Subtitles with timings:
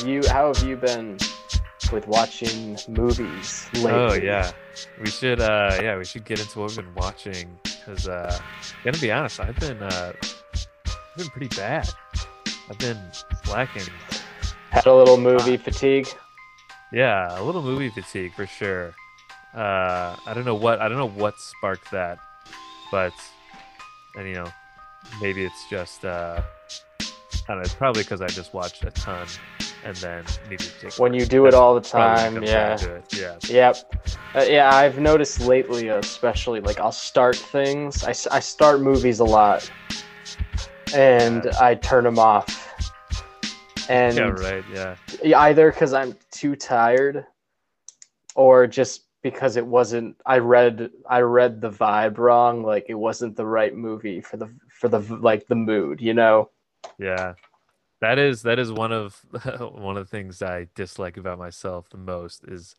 [0.00, 1.18] how have you how have you been
[1.92, 3.92] with watching movies lately?
[3.92, 4.50] Oh yeah,
[4.98, 5.40] we should.
[5.40, 8.38] uh Yeah, we should get into what we've been watching because, uh
[8.82, 10.12] gonna be honest, I've been uh
[10.54, 11.90] I've been pretty bad.
[12.70, 12.98] I've been
[13.44, 13.82] slacking.
[14.70, 16.08] Had a little movie fatigue.
[16.92, 18.94] Yeah, a little movie fatigue for sure.
[19.54, 22.18] Uh I don't know what I don't know what sparked that,
[22.90, 23.12] but
[24.16, 24.46] and you know
[25.20, 26.40] maybe it's just uh
[27.00, 27.62] I don't know.
[27.64, 29.26] It's probably because I just watched a ton
[29.84, 30.98] and then needed to take.
[30.98, 32.76] When you do it all the time, yeah.
[32.76, 33.36] down to it, Yeah.
[33.48, 33.94] Yep.
[34.34, 38.04] Uh, yeah, I've noticed lately, especially like I'll start things.
[38.04, 39.70] I start movies a lot,
[40.94, 41.52] and Yeah.
[41.60, 42.56] I turn them off.
[43.88, 44.30] And Yeah.
[44.30, 44.64] Right.
[44.72, 44.96] Yeah.
[45.40, 47.26] either because I'm too tired,
[48.36, 50.16] or just because it wasn't.
[50.24, 52.62] I read I read the vibe wrong.
[52.62, 56.00] Like it wasn't the right movie for the for the like the mood.
[56.00, 56.50] You know.
[56.98, 57.34] Yeah.
[58.00, 59.20] That is that is one of
[59.60, 62.76] one of the things I dislike about myself the most is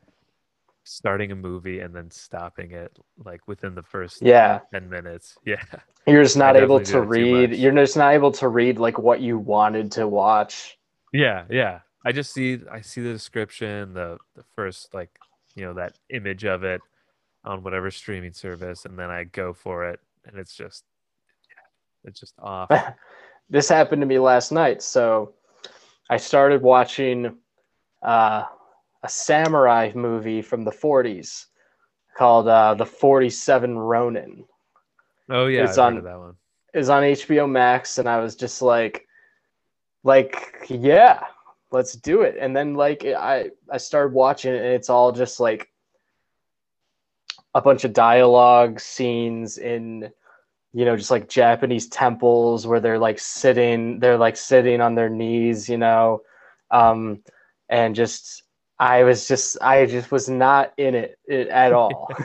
[0.84, 4.62] starting a movie and then stopping it like within the first Yeah.
[4.74, 5.38] 10 minutes.
[5.46, 5.62] Yeah.
[6.08, 7.54] You're just not able to do it too read.
[7.56, 10.80] You're just not able to read like what you wanted to watch.
[11.14, 11.82] Yeah, yeah.
[12.04, 15.16] I just see I see the description, the the first like,
[15.56, 16.82] you know, that image of it
[17.46, 20.84] on whatever streaming service and then I go for it and it's just
[21.48, 22.72] yeah, it's just off.
[23.50, 24.82] This happened to me last night.
[24.82, 25.34] So
[26.10, 27.38] I started watching
[28.02, 28.44] uh,
[29.04, 31.46] a samurai movie from the 40s
[32.18, 34.46] called uh, The 47 Ronin.
[35.30, 36.36] Oh yeah, It's on- that one.
[36.74, 39.06] Is on HBO Max, and I was just like,
[40.06, 41.20] like, yeah,
[41.70, 42.38] let's do it.
[42.40, 45.70] And then like I I started watching it, and it's all just like
[47.54, 50.12] a bunch of dialogue scenes in
[50.74, 55.10] you know just like japanese temples where they're like sitting they're like sitting on their
[55.10, 56.22] knees you know?
[56.70, 57.24] Um
[57.70, 58.44] and just
[58.80, 62.10] i was just i just was not in it, it at all.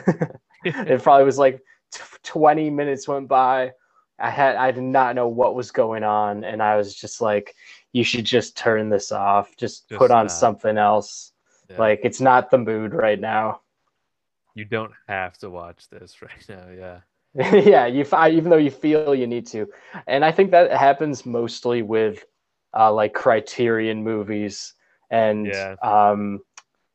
[0.65, 1.61] It probably was like
[1.93, 3.71] t- 20 minutes went by.
[4.19, 7.53] I had i did not know what was going on and i was just like
[7.93, 9.55] you should just turn this off.
[9.57, 11.31] Just, Just put on something else.
[11.69, 11.77] Yeah.
[11.79, 13.61] like it's not the mood right now.
[14.55, 16.99] You don't have to watch this right now, yeah.
[17.53, 19.67] yeah, you even though you feel you need to,
[20.07, 22.25] and I think that happens mostly with
[22.75, 24.73] uh, like Criterion movies
[25.11, 25.75] and Yeah.
[25.83, 26.39] um,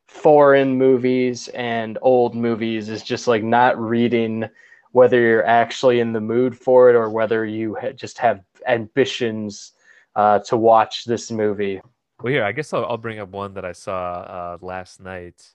[0.07, 4.49] foreign movies and old movies is just like not reading
[4.91, 9.71] whether you're actually in the mood for it or whether you ha- just have ambitions
[10.15, 11.81] uh, to watch this movie.
[12.21, 15.53] Well, here, I guess I'll, I'll bring up one that I saw uh, last night,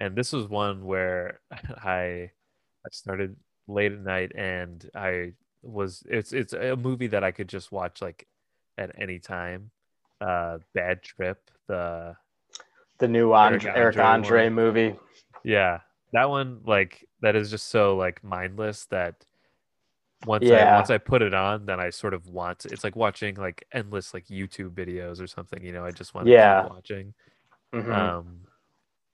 [0.00, 2.30] and this was one where I
[2.84, 3.36] I started
[3.68, 8.02] late at night, and I was it's it's a movie that I could just watch
[8.02, 8.26] like
[8.78, 9.70] at any time.
[10.20, 12.16] Uh, Bad Trip, the
[12.98, 14.54] The new Andre, Eric Eric Andre one.
[14.54, 14.94] movie.
[15.44, 15.80] yeah
[16.12, 19.24] that one like that is just so like mindless that
[20.26, 20.74] once Yeah.
[20.74, 23.34] I once I put it on, then I sort of want to, it's like watching
[23.34, 25.64] like endless like YouTube videos or something.
[25.64, 26.62] You know, I just want to Yeah.
[26.62, 27.14] keep watching.
[27.74, 27.92] Mhm.
[27.92, 28.46] Um,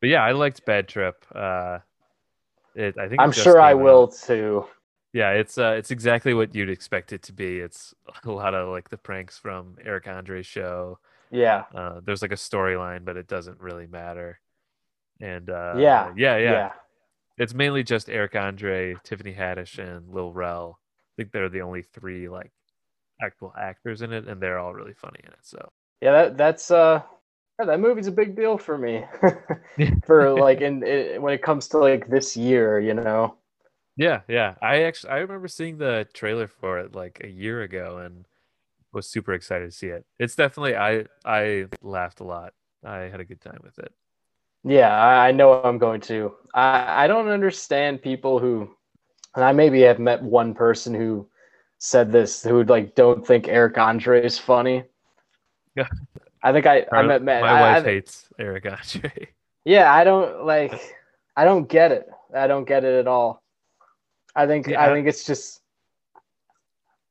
[0.01, 1.25] but yeah, I liked Bad Trip.
[1.35, 1.79] Uh,
[2.79, 4.15] it, I think I'm sure I will out.
[4.15, 4.67] too.
[5.13, 7.59] Yeah, it's uh, it's exactly what you'd expect it to be.
[7.59, 7.95] It's
[8.25, 10.99] a lot of like the pranks from Eric Andre's show.
[11.31, 11.65] Yeah.
[11.75, 14.41] Uh, there's like a storyline, but it doesn't really matter.
[15.21, 16.73] And uh, Yeah, yeah, yeah, yeah.
[17.37, 20.79] It's mainly just Eric Andre, Tiffany Haddish, and Lil Rel.
[20.81, 22.53] I think they're the only three like
[23.21, 25.41] actual actors in it, and they're all really funny in it.
[25.43, 27.03] So Yeah, that that's uh
[27.59, 29.05] yeah, that movie's a big deal for me.
[30.07, 33.37] for like in it, when it comes to like this year, you know.
[33.97, 34.55] Yeah, yeah.
[34.63, 38.27] I actually I remember seeing the trailer for it like a year ago and
[38.93, 40.07] was super excited to see it.
[40.19, 42.55] It's definitely I I laughed a lot.
[42.85, 43.93] I had a good time with it.
[44.65, 46.35] Yeah, I, I know I'm going to.
[46.55, 48.71] I I don't understand people who
[49.35, 51.29] and I maybe have met one person who
[51.79, 54.85] said this who like don't think Eric Andre is funny.
[55.77, 55.89] Yeah.
[56.43, 59.29] I think I I met met My I- wife I- hates Eric Andre.
[59.65, 60.73] Yeah, I don't like
[61.37, 62.09] I don't get it.
[62.35, 63.43] I don't get it at all.
[64.35, 65.61] I think Yeah, I I- think it's just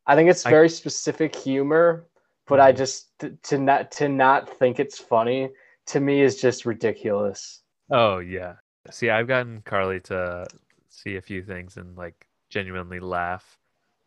[0.06, 2.08] I think it's I- very specific humor,
[2.48, 2.78] but I Mhm.
[2.78, 5.52] just to, to not to not think it's funny
[5.88, 7.62] to me is just ridiculous.
[7.92, 8.56] Oh yeah.
[8.90, 10.48] See, I've gotten Carly to
[10.90, 13.60] see a few things and like genuinely laugh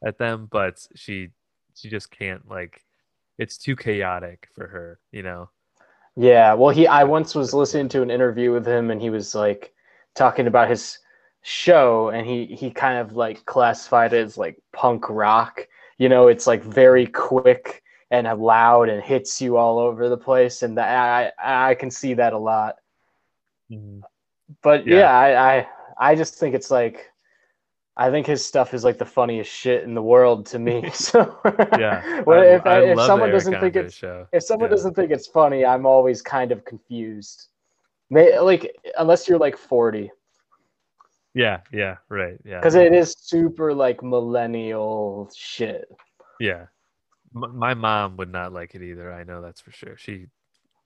[0.04, 1.28] at them, but she
[1.74, 2.82] she just can't like
[3.40, 5.50] it's too chaotic for her, you know.
[6.16, 9.34] Yeah, well he I once was listening to an interview with him and he was
[9.34, 9.72] like
[10.14, 10.98] talking about his
[11.42, 15.66] show and he he kind of like classified it as like punk rock.
[15.98, 20.62] You know, it's like very quick and loud and hits you all over the place,
[20.62, 22.76] and I I, I can see that a lot.
[23.70, 24.04] Mhm.
[24.62, 24.96] But Yeah.
[24.96, 27.09] yeah, I, I I just think it's like
[27.96, 30.90] I think his stuff is like the funniest shit in the world to me.
[30.94, 31.38] So
[31.78, 32.20] Yeah.
[32.22, 34.26] well, I- if I if someone doesn't think it's show.
[34.32, 34.76] if someone Yeah.
[34.76, 37.48] doesn't think it's funny, I'm always kind of confused.
[38.08, 40.10] May, like unless you're like 40,
[41.34, 42.38] Yeah, yeah, right.
[42.44, 42.58] Yeah.
[42.58, 45.88] because it is super like millennial shit.
[46.40, 46.66] Yeah.
[47.36, 49.12] M- my mom would not like it either.
[49.12, 49.96] I know that's for sure.
[49.96, 50.26] She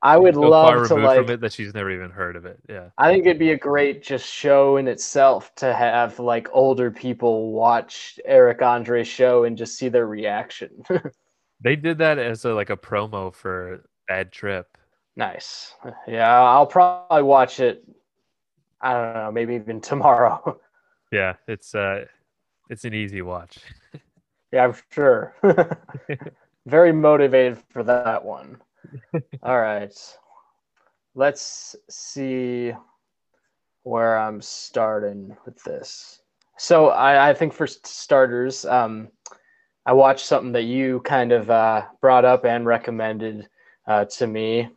[0.05, 1.19] I would love to like.
[1.19, 2.59] from it that she's never even heard of it.
[2.69, 2.91] Yeah.
[2.99, 7.53] I think it'd be a great just show in itself to have like older people
[7.53, 10.71] watch Eric Andre's show and just see their reaction.
[11.61, 14.67] They did that as a like a promo for Bad Trip.
[15.17, 15.73] nice.
[16.07, 17.83] Yeah, I'll probably watch it.
[18.83, 20.61] I don't know, maybe even tomorrow.
[21.13, 22.07] Yeah, it's uh
[22.69, 23.59] it's an easy watch.
[24.53, 25.37] yeah, I'm sure.
[26.67, 28.61] Very motivated for that one.
[29.43, 29.95] All right.
[31.15, 32.73] Let's see
[33.83, 36.21] where I'm starting with this.
[36.57, 39.09] So I, I think for starters, um,
[39.87, 43.49] I watched something that you kind of uh, brought up and recommended
[43.87, 44.71] uh, to me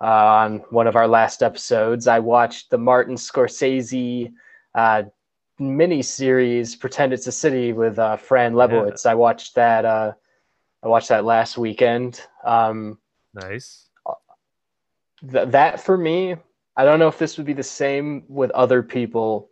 [0.00, 2.06] uh, on one of our last episodes.
[2.06, 4.32] I watched the Martin Scorsese
[4.74, 5.02] uh,
[5.58, 9.04] mini series "Pretend It's a City" with uh, Fran Lebowitz.
[9.06, 9.84] I watched that.
[9.84, 10.12] Uh,
[10.82, 12.22] I watched that last weekend.
[12.44, 12.98] Um,
[13.34, 13.88] Nice.
[15.32, 16.36] th- that for me,
[16.76, 19.50] I don't know if this would be the same with other people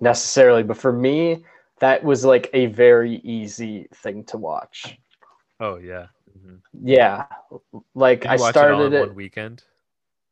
[0.00, 1.44] necessarily, but for me,
[1.80, 4.98] that was like a very easy thing to watch.
[5.60, 6.06] Oh yeah.
[6.38, 6.60] Mhm.
[6.72, 7.26] Yeah,
[7.94, 9.00] like I you watch it started it.
[9.00, 9.62] one weekend.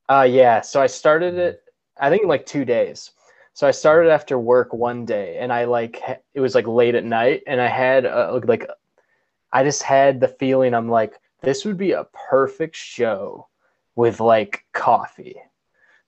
[0.08, 0.60] Uh, yeah.
[0.62, 1.38] So I started Mhm.
[1.38, 1.62] it,
[1.98, 3.10] I think in like two days.
[3.52, 6.00] So I started after work one day and I like,
[6.32, 8.66] it was like late at night and I had uh, like,
[9.52, 13.46] I just had the feeling I'm like, this would be a perfect show
[13.96, 15.36] with like coffee,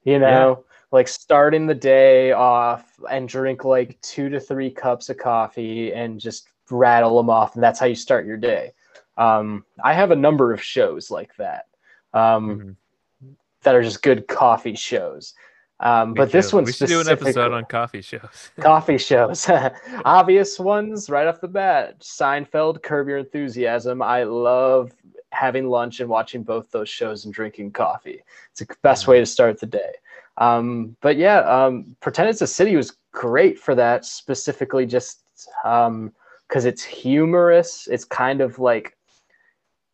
[0.04, 5.18] you know, like starting the day off and drink like two to three cups of
[5.18, 7.54] coffee and just rattle them off.
[7.54, 8.72] And that's how you start your day.
[9.16, 11.66] Um, I have a number of shows like that.
[12.12, 12.76] Um,
[13.22, 13.36] Mhm.
[13.62, 15.34] that are just good coffee shows.
[15.80, 18.50] Um, but this one we should do an episode on coffee shows.
[18.60, 19.48] coffee shows.
[20.04, 22.00] Obvious ones right off the bat.
[22.00, 24.02] Seinfeld, Curb Your Enthusiasm.
[24.02, 24.92] I love
[25.32, 28.22] having lunch and watching both those shows and drinking coffee.
[28.50, 29.92] It's the best way to start the day.
[30.38, 35.22] Um, but yeah, um, Pretend It's a City was great for that, specifically just
[35.62, 37.88] because it's humorous.
[37.90, 38.96] It's kind of like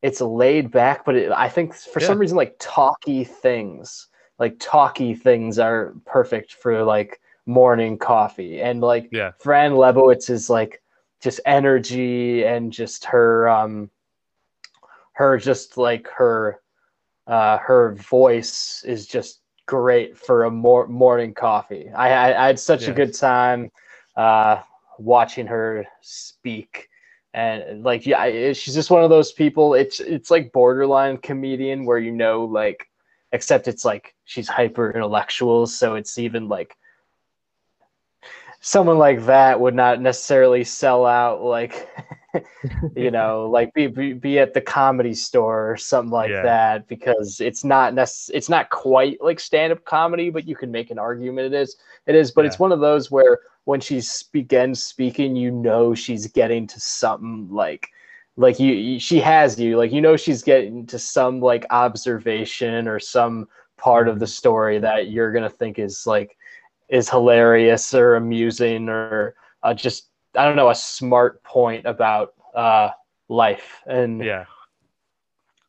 [0.02, 4.08] it's laid back, but it, I think for some reason, like talky things,
[4.38, 8.60] like talky things are perfect for like morning coffee.
[8.60, 9.32] And like Yeah.
[9.38, 10.82] Fran Lebowitz is like
[11.20, 13.90] just energy and just her, um,
[15.16, 16.60] her just like her,
[17.26, 21.90] uh, her voice is just great for a mor- morning coffee.
[21.90, 23.70] I, I, I had such a good time,
[24.16, 24.60] uh,
[24.98, 26.88] watching her speak
[27.36, 31.98] and like yeah she's just one of those people it's it's like borderline comedian where
[31.98, 32.88] you know like
[33.32, 36.74] except it's like she's hyper intellectual so it's even like
[38.60, 41.88] someone like that would not necessarily sell out like
[42.96, 46.42] you know like be, be be at the comedy store or something like Yeah.
[46.42, 50.90] that because it's not necess- it's not quite like stand-up comedy but you can make
[50.90, 51.76] an argument it is
[52.06, 54.00] it is but it's one of those where when she
[54.32, 57.88] begins speaking you know she's getting to something like
[58.36, 62.86] like you, you she has you like you know she's getting to some like observation
[62.86, 66.36] or some part of the story that you're gonna think is like
[66.88, 72.90] is hilarious or amusing or uh, just I don't know a smart point about uh,
[73.28, 74.46] life and Yeah.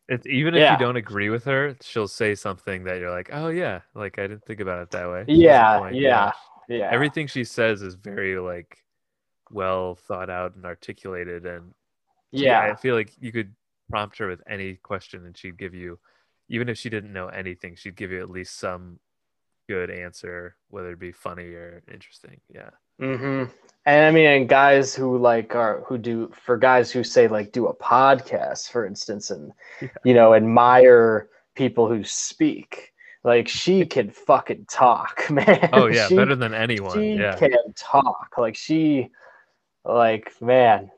[0.10, 0.74] It's even if Yeah.
[0.74, 4.28] you don't agree with her, she'll say something that you're like, "Oh yeah, like I
[4.28, 6.32] didn't think about it that way." A yeah yeah
[6.70, 8.78] yeah Everything she says is very like
[9.52, 11.74] well thought out and articulated and
[12.32, 13.54] yeah I feel like you could
[13.90, 16.00] prompt her with any question and she'd give you
[16.50, 19.00] even if she didn't know anything, she'd give you at least some
[19.68, 22.40] good answer, whether it be funny or interesting.
[22.50, 22.70] Yeah.
[23.00, 23.44] Hmm
[23.86, 27.52] And I mean, and guys who like are who do for guys who say like
[27.52, 29.52] do a podcast, for instance, and
[29.82, 29.88] Yeah.
[30.04, 32.94] you know admire people who speak.
[33.24, 35.70] Like she can fucking talk, man.
[35.74, 36.94] Oh yeah, She- better than anyone.
[36.98, 37.36] She Yeah.
[37.38, 38.36] can talk.
[38.38, 39.10] Like she,
[39.86, 40.92] like man.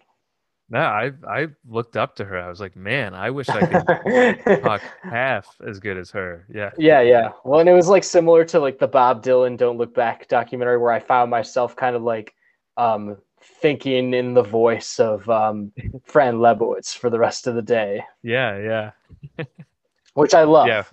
[0.69, 2.39] No, I I looked up to her.
[2.39, 6.45] I was like, man, I wish I could talk half as good as her.
[6.53, 6.69] Yeah.
[6.77, 7.31] Yeah, yeah.
[7.43, 10.77] Well, and it was like similar to like the Bob Dylan "Don't Look Back" documentary,
[10.77, 12.35] where I found myself kind of like
[12.77, 15.71] um thinking in the voice of um,
[16.03, 18.91] Fran Lebowitz for the rest of the day, Yeah,
[19.37, 19.45] yeah.
[20.13, 20.67] which I love.
[20.67, 20.83] Yeah.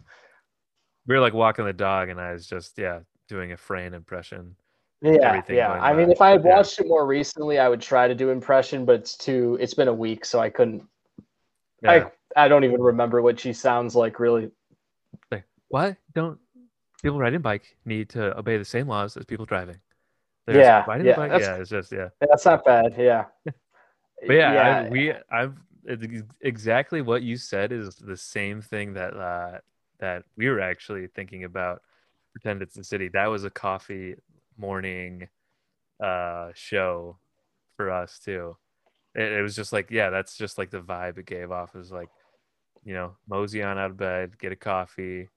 [1.06, 4.56] We were like walking the dog and I was just, yeah, doing a Fran impression.
[5.14, 5.72] Yeah, yeah.
[5.72, 6.56] I mean, if I had Yeah.
[6.56, 9.56] watched it more recently, I would try to do impression, but it's too.
[9.60, 10.82] It's been a week, so I couldn't.
[11.82, 12.08] Yeah.
[12.36, 14.18] I I don't even remember what she sounds like.
[14.18, 14.50] Really.
[15.30, 15.96] Like, What?
[16.14, 16.38] Don't
[17.02, 19.76] people riding bike need to obey the same laws as people driving?
[20.48, 21.30] Yeah, riding yeah, bike.
[21.30, 22.08] that's- Yeah, it's just yeah.
[22.20, 22.94] That's not bad.
[22.98, 23.24] Yeah.
[23.44, 25.54] But yeah, I, we I've
[26.40, 29.58] exactly what you said is the same thing that uh,
[29.98, 31.82] that we were actually thinking about.
[32.32, 33.08] Pretend it's the city.
[33.08, 34.14] That was a coffee
[34.58, 35.28] morning
[36.02, 37.18] uh, show
[37.76, 38.56] for us too.
[39.14, 41.74] It, it was just like yeah, that's just like the vibe it gave off.
[41.74, 42.08] It was like
[42.84, 45.28] you know mosey on out of bed, get a coffee,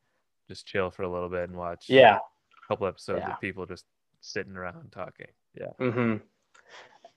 [0.47, 2.17] just chill for a little bit and watch yeah.
[2.17, 3.33] a couple episodes Yeah.
[3.33, 3.85] of people just
[4.19, 5.27] sitting around talking.
[5.53, 5.71] Yeah.
[5.79, 6.17] Mm-hmm.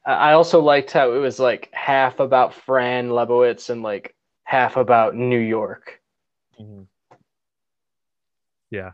[0.05, 5.15] I also liked how it was like half about Fran Lebowitz and like half about
[5.15, 6.01] New York.
[8.71, 8.93] Yeah.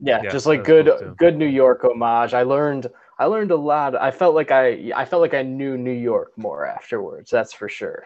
[0.00, 2.34] Yeah, Yeah, just like good cool, good New York homage.
[2.34, 3.94] I learned I learned a lot.
[3.94, 7.30] I felt like I I felt like I knew New York more afterwards.
[7.30, 8.04] That's for sure.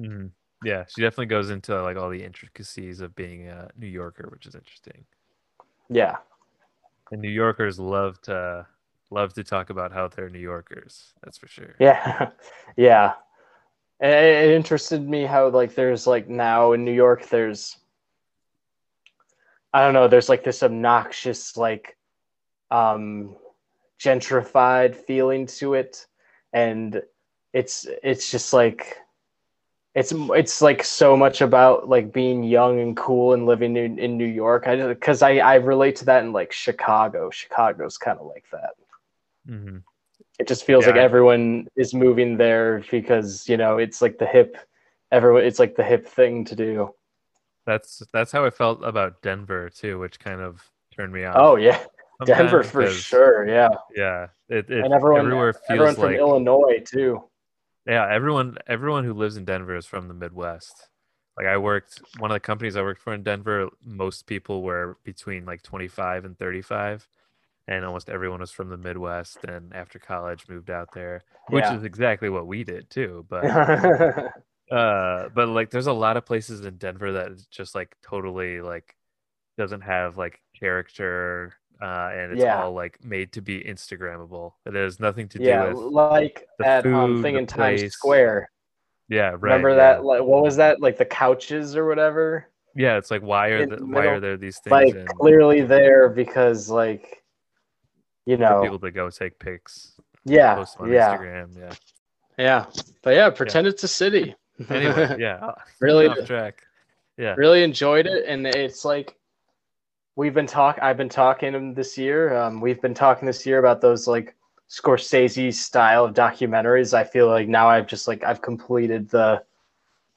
[0.00, 0.30] Mhm.
[0.64, 4.46] Yeah, she definitely goes into like all the intricacies of being a New Yorker, which
[4.46, 5.04] is interesting.
[5.88, 6.16] Yeah.
[7.10, 8.66] And New Yorkers love to
[9.10, 11.14] love to talk about how they're New Yorkers.
[11.22, 11.74] That's for sure.
[11.78, 12.30] Yeah.
[12.76, 13.14] yeah.
[14.00, 17.78] It it interested me how like there's like now in New York there's
[19.72, 21.96] I don't know, there's like this obnoxious like
[22.70, 23.36] um
[24.00, 26.06] gentrified feeling to it
[26.52, 27.02] and
[27.52, 28.98] it's it's just like
[29.94, 34.16] it's it's like so much about like being young and cool and living in, in
[34.16, 34.66] New York.
[34.68, 37.30] I because I I relate to that in like Chicago.
[37.30, 38.74] Chicago's kind of like that.
[39.46, 39.78] hmm
[40.38, 44.56] It just feels like everyone is moving there because you know it's like the hip.
[45.10, 46.94] Everyone, it's like the hip thing to do.
[47.68, 50.64] That's that's how I felt about Denver too, which kind of
[50.96, 51.36] turned me off.
[51.38, 51.84] Oh yeah,
[52.24, 53.46] Denver for sure.
[53.46, 57.22] Yeah, Yeah, it, it and everyone everywhere feels everyone from like Illinois too.
[57.86, 60.88] yeah, everyone everyone who lives in Denver is from the Midwest.
[61.36, 64.96] Like I worked one of the companies I worked for in Denver, most people were
[65.04, 67.06] between like 25 and 35
[67.68, 71.76] and almost everyone was from the Midwest and after college moved out there, which Yeah.
[71.76, 73.44] is exactly what we did too, but
[74.70, 78.94] uh but like there's a lot of places in Denver that just like totally like
[79.56, 82.62] doesn't have like character uh and it's Yeah.
[82.62, 84.52] all like made to be instagrammable.
[84.66, 87.92] It has nothing to do yeah, with like the that um, thing the in Times.
[87.92, 88.50] Square.
[89.08, 89.40] yeah, right.
[89.40, 89.76] Remember yeah.
[89.76, 90.04] that?
[90.04, 90.80] Like, what was that?
[90.80, 92.46] Like the couches or whatever.
[92.74, 95.62] Yeah, it's like why are the, the why are there these things Like and clearly
[95.62, 97.22] there because like,
[98.26, 101.56] you for know, people to go take pics, yeah, post on yeah, Instagram.
[101.58, 101.74] Yeah.
[102.38, 102.66] yeah.
[103.02, 104.34] But yeah, pretend it's a city.
[104.70, 105.36] Anyway, yeah.
[105.36, 106.62] uh, Really- off track.
[107.16, 107.34] Yeah.
[107.36, 109.16] really enjoyed it and it's like
[110.14, 113.80] we've been talk i've been talking this year um, we've been talking this year about
[113.80, 114.36] those like
[114.70, 119.42] scorsese style of documentaries i feel like now i've just like i've completed the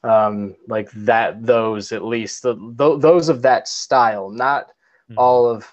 [0.03, 4.71] um like that those at least the th- those of that style not
[5.09, 5.15] Mhm.
[5.17, 5.65] all of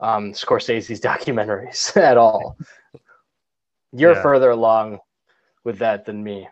[0.00, 2.56] um scorsese's documentaries at all
[3.92, 4.22] you're Yeah.
[4.22, 5.00] further along
[5.64, 6.48] with that than me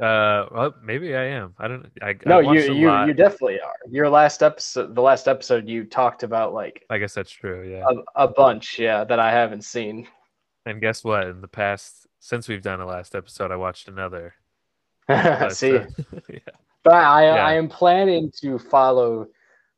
[0.00, 1.54] Uh, well, maybe I am.
[1.58, 1.86] I don't.
[2.00, 3.06] I, no I you you lot.
[3.06, 7.12] you definitely are your last episode the last episode you talked about like I guess
[7.12, 7.68] that's true.
[7.70, 7.84] Yeah.
[8.16, 10.08] a, a bunch, yeah, that I haven't seen.
[10.64, 11.26] And guess what?
[11.26, 14.34] In the past, since we've done a last episode, I watched another.
[15.08, 15.86] But, See, uh,
[16.28, 16.38] yeah.
[16.84, 17.46] but I, yeah.
[17.46, 19.26] I am planning to follow,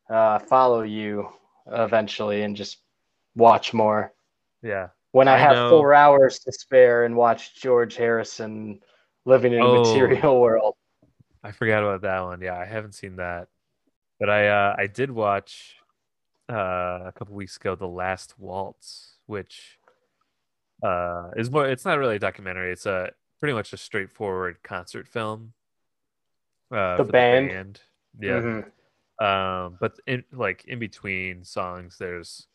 [0.09, 1.27] uh, follow you
[1.67, 2.77] eventually and just
[3.35, 4.13] watch more
[4.61, 4.89] Yeah.
[5.11, 5.69] when I, I have know.
[5.71, 8.79] four hours to spare and watch George Harrison
[9.25, 9.83] living in a Oh.
[9.83, 10.75] material world.
[11.43, 12.41] I forgot about that one.
[12.41, 13.49] Yeah, I haven't seen that,
[14.19, 15.75] but I uh, I did watch
[16.49, 19.77] uh, a couple weeks ago The Last Waltz, which
[20.81, 21.67] uh, is more.
[21.67, 22.71] It's not really a documentary.
[22.71, 25.53] It's a pretty much a straightforward concert film.
[26.71, 27.81] Uh, The for band?
[28.19, 28.39] yeah.
[28.39, 28.71] Mhm.
[29.21, 32.47] Um, but in like in between songs, there's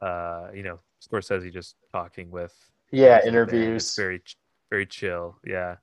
[0.00, 2.54] uh, you know, Scorsese just talking with
[2.90, 3.76] Yeah, members of the band.
[3.76, 3.96] It's interviews.
[3.96, 4.22] very
[4.70, 5.38] very chill.
[5.44, 5.76] Yeah.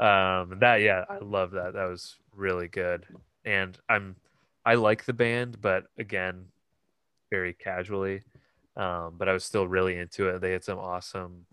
[0.00, 1.74] Um, that yeah, I love that.
[1.74, 3.04] That was really good.
[3.44, 4.16] And I'm
[4.64, 6.46] I like the band, but again,
[7.30, 8.22] very casually.
[8.76, 10.40] Um, but I was still really into it.
[10.40, 11.46] They had some awesome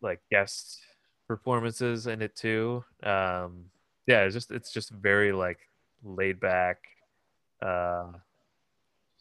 [0.00, 0.80] like guest
[1.28, 2.84] performances in it too.
[3.02, 3.66] Um,
[4.06, 5.58] yeah, it's just it's just very like
[6.04, 6.78] laid back
[7.62, 8.06] uh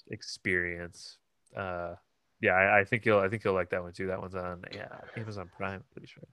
[0.10, 1.18] experience.
[1.56, 1.96] Uh
[2.42, 4.08] yeah, I, I think you'll I think you'll like that one too.
[4.08, 5.76] That one's on yeah Amazon Prime.
[5.76, 6.24] I'm pretty sure.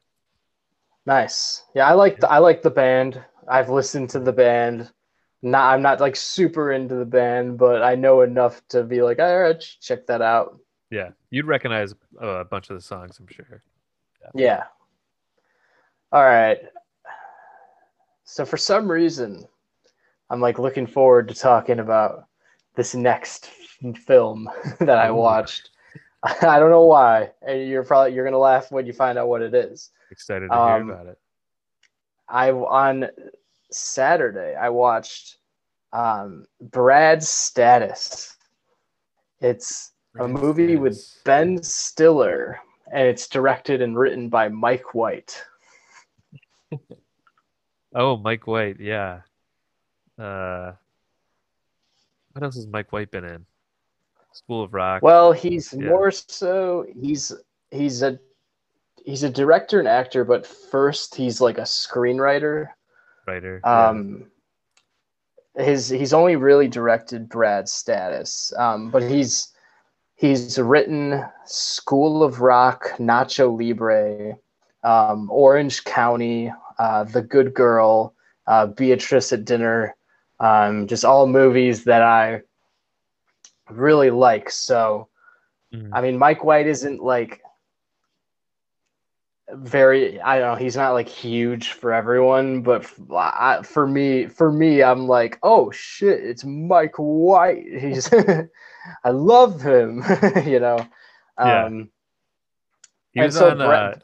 [1.07, 1.65] Nice.
[1.75, 3.23] Yeah, I like the, I like the band.
[3.49, 4.91] I've listened to the band.
[5.43, 9.19] Not I'm not like super into the band, but I know enough to be like,
[9.19, 10.59] all right, check that out.
[10.91, 13.63] Yeah, you'd recognize a bunch of the songs, I'm sure.
[14.21, 14.31] Yeah.
[14.35, 14.65] yeah.
[16.13, 16.59] All right.
[18.25, 19.45] So for some reason,
[20.31, 22.27] I'm like looking forward to talking about
[22.77, 23.51] this next
[24.07, 24.49] film
[24.81, 25.71] that I watched.
[26.23, 29.43] I don't know why, and you're probably you're gonna laugh when you find out what
[29.43, 29.91] it is.
[30.13, 31.19] Excited to um, hear about it.
[32.29, 33.09] I on
[33.71, 35.39] Saturday I watched
[35.93, 38.37] um, Brad's Status.
[39.41, 40.81] It's a movie Status.
[40.81, 42.61] with Ben Stiller,
[42.93, 45.43] and it's directed and written by Mike White.
[47.95, 49.23] oh, Mike White, yeah.
[50.19, 50.73] Uh,
[52.33, 53.47] what else has Mike White been in?
[54.33, 55.03] School of Rock.
[55.03, 55.89] Well, he's yeah.
[55.89, 57.33] more so he's
[57.71, 58.19] he's a
[59.05, 62.69] he's a director and actor, but first he's like a screenwriter.
[63.27, 63.61] Writer.
[63.65, 64.27] Um
[65.57, 65.65] yeah.
[65.65, 68.53] his he's only really directed Brad's status.
[68.59, 69.53] Um, but he's
[70.15, 74.37] he's written School of Rock, Nacho Libre,
[74.85, 78.15] um, Orange County, uh, The Good Girl,
[78.47, 79.97] uh, Beatriz at Dinner,
[80.41, 82.43] um, just all movies that I
[83.69, 84.49] really like.
[84.51, 85.09] So,
[85.75, 85.91] mm.
[85.93, 87.42] I mean, Mike White isn't like
[89.55, 94.51] very i don't know he's not like huge for everyone but I, for me for
[94.51, 100.03] me i'm like oh shit it's mike white he's i love him
[100.47, 100.79] you know
[101.39, 101.65] yeah.
[101.65, 101.91] um
[103.13, 103.95] he was so on Brett, uh,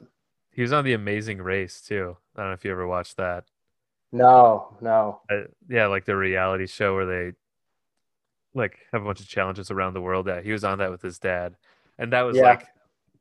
[0.53, 3.45] he was on the amazing race too i don't know if you ever watched that
[4.13, 7.37] no no uh, yeah like the reality show where they
[8.55, 10.27] like have a bunch of challenges around the world.
[10.27, 11.57] Yeah, he was on that with his dad,
[11.99, 12.43] and that was yeah.
[12.43, 12.67] like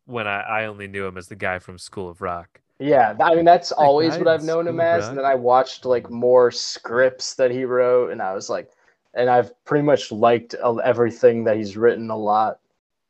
[0.08, 2.62] when I, I only knew him as the guy from School of Rock.
[2.80, 5.08] Yeah, I mean that's always what I've known him as.
[5.08, 8.72] And then I watched like more scripts that he wrote, and I was like,
[9.16, 12.60] and I've pretty much liked everything that he's written a lot.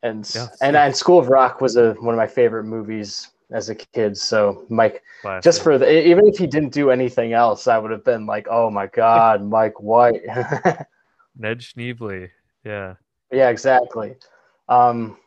[0.03, 3.69] And yeah, and and School of Rock was a one of my favorite movies as
[3.69, 4.17] a kid.
[4.17, 5.43] So Mike, Classic.
[5.43, 8.47] just for the even if he didn't do anything else, I would have been like,
[8.49, 10.21] oh my god, Mike White.
[11.38, 12.29] Ned Schneebly.
[12.63, 12.95] Yeah.
[13.31, 14.15] Yeah, exactly.
[14.69, 15.17] Um,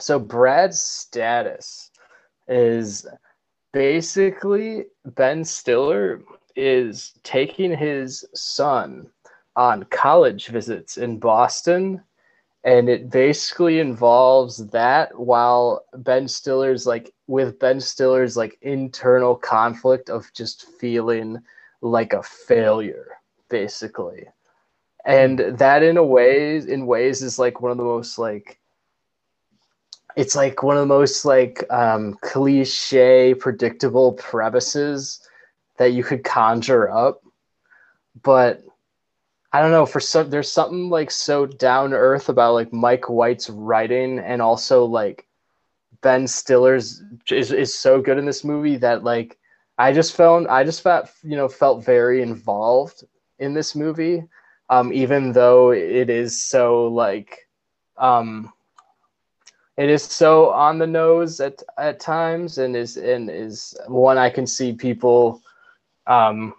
[0.00, 1.90] so Brad's status
[2.46, 3.06] is
[3.72, 6.22] basically Ben Stiller
[6.56, 9.10] is taking his son
[9.56, 12.02] on college visits in Boston
[12.64, 20.10] and it basically involves that while Ben Stiller's like with Ben Stiller's like internal conflict
[20.10, 21.38] of just feeling
[21.80, 24.26] like a failure basically.
[25.04, 28.58] And that in a way in ways is like one of the most like
[30.18, 35.20] it's like one of the most like um, cliche predictable premises
[35.76, 37.22] that you could conjure up.
[38.22, 38.62] But
[39.52, 43.48] i don't know for some there's something like so down earth about like mike white's
[43.48, 45.26] writing and also like
[46.02, 49.38] ben stiller's is, is so good in this movie that like
[49.78, 53.04] i just felt i just felt you know felt very involved
[53.38, 54.22] in this movie
[54.70, 57.48] um, even though it is so like
[57.96, 58.52] um,
[59.78, 64.28] it is so on the nose at at times and is and is one I
[64.28, 65.40] can see people
[66.06, 66.52] um,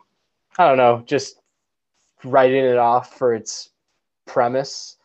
[0.58, 1.42] I don't know just
[2.24, 3.70] writing it off for its
[4.26, 4.96] premise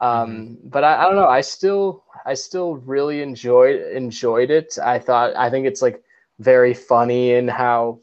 [0.00, 0.68] um, mm-hmm.
[0.68, 5.34] but I, I don't know I still I still really enjoyed enjoyed it I thought
[5.36, 6.02] I think it's like
[6.38, 7.98] very funny in how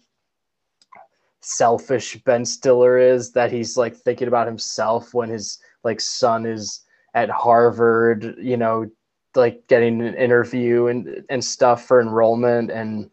[1.39, 6.81] selfish Ben Stiller is that he's like thinking about himself when his like son is
[7.13, 8.89] at Harvard, you know,
[9.35, 13.09] like getting an interview and and stuff for enrollment and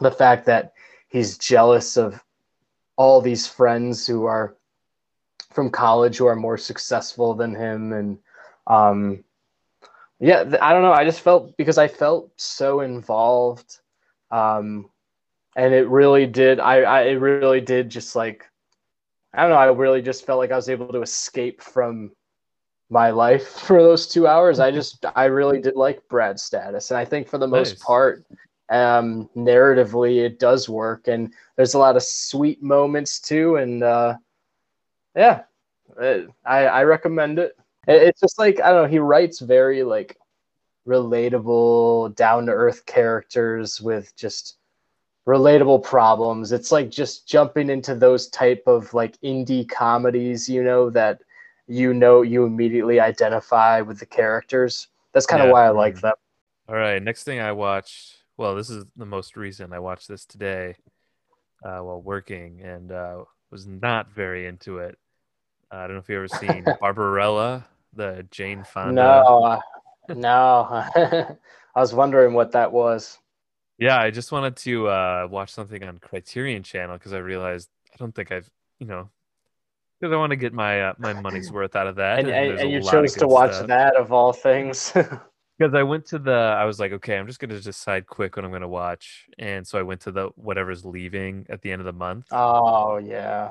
[0.00, 0.74] the fact that
[1.08, 2.22] he's jealous of
[2.96, 4.56] all these friends who are
[5.50, 8.18] from college who are more successful than him and
[8.66, 9.24] um
[10.20, 13.78] yeah i don't know i just felt because i felt so involved
[14.30, 14.88] um
[15.58, 16.60] and it really did.
[16.60, 18.48] I, I it really did just like
[19.34, 19.56] I don't know.
[19.56, 22.12] I really just felt like I was able to escape from
[22.90, 24.60] my life for those two hours.
[24.60, 27.70] I just I really did like Brad's status, and I think for the nice.
[27.70, 28.24] most part,
[28.70, 34.16] um, narratively it does work, and there's a lot of sweet moments too, and uh,
[35.16, 35.42] yeah,
[36.00, 37.56] it, I I recommend it.
[37.86, 38.02] it.
[38.02, 38.88] It's just like I don't know.
[38.88, 40.16] He writes very like
[40.86, 44.56] relatable, down to earth characters with just
[45.28, 46.52] relatable problems.
[46.52, 51.20] It's like just jumping into those type of like indie comedies, you know, that
[51.68, 54.88] you know you immediately identify with the characters.
[55.12, 55.52] That's kind of Yeah.
[55.52, 56.14] why I like them.
[56.68, 58.16] All right, next thing I watched.
[58.36, 59.72] Well, this is the most recent.
[59.72, 60.76] I watched this today
[61.64, 64.98] uh, while working, and uh, was not very into it.
[65.72, 68.92] Uh, I don't know if you ever seen Barbarella, the Jane Fonda.
[68.94, 69.60] No, uh,
[70.14, 70.66] no.
[71.74, 73.18] I was wondering what that was.
[73.78, 77.96] Yeah, I just wanted to uh, watch something on Criterion Channel because I realized I
[77.96, 79.08] don't think I've, you know,
[80.00, 82.20] because I want to get my uh, my money's worth out of that.
[82.20, 83.68] And, and, and you chose to watch stuff.
[83.68, 84.92] that of all things.
[85.58, 88.44] Because I went to the, I was like, okay, I'm just gonna decide quick what
[88.44, 91.86] I'm gonna watch, and so I went to the whatever's leaving at the end of
[91.86, 92.26] the month.
[92.30, 93.50] oh yeah.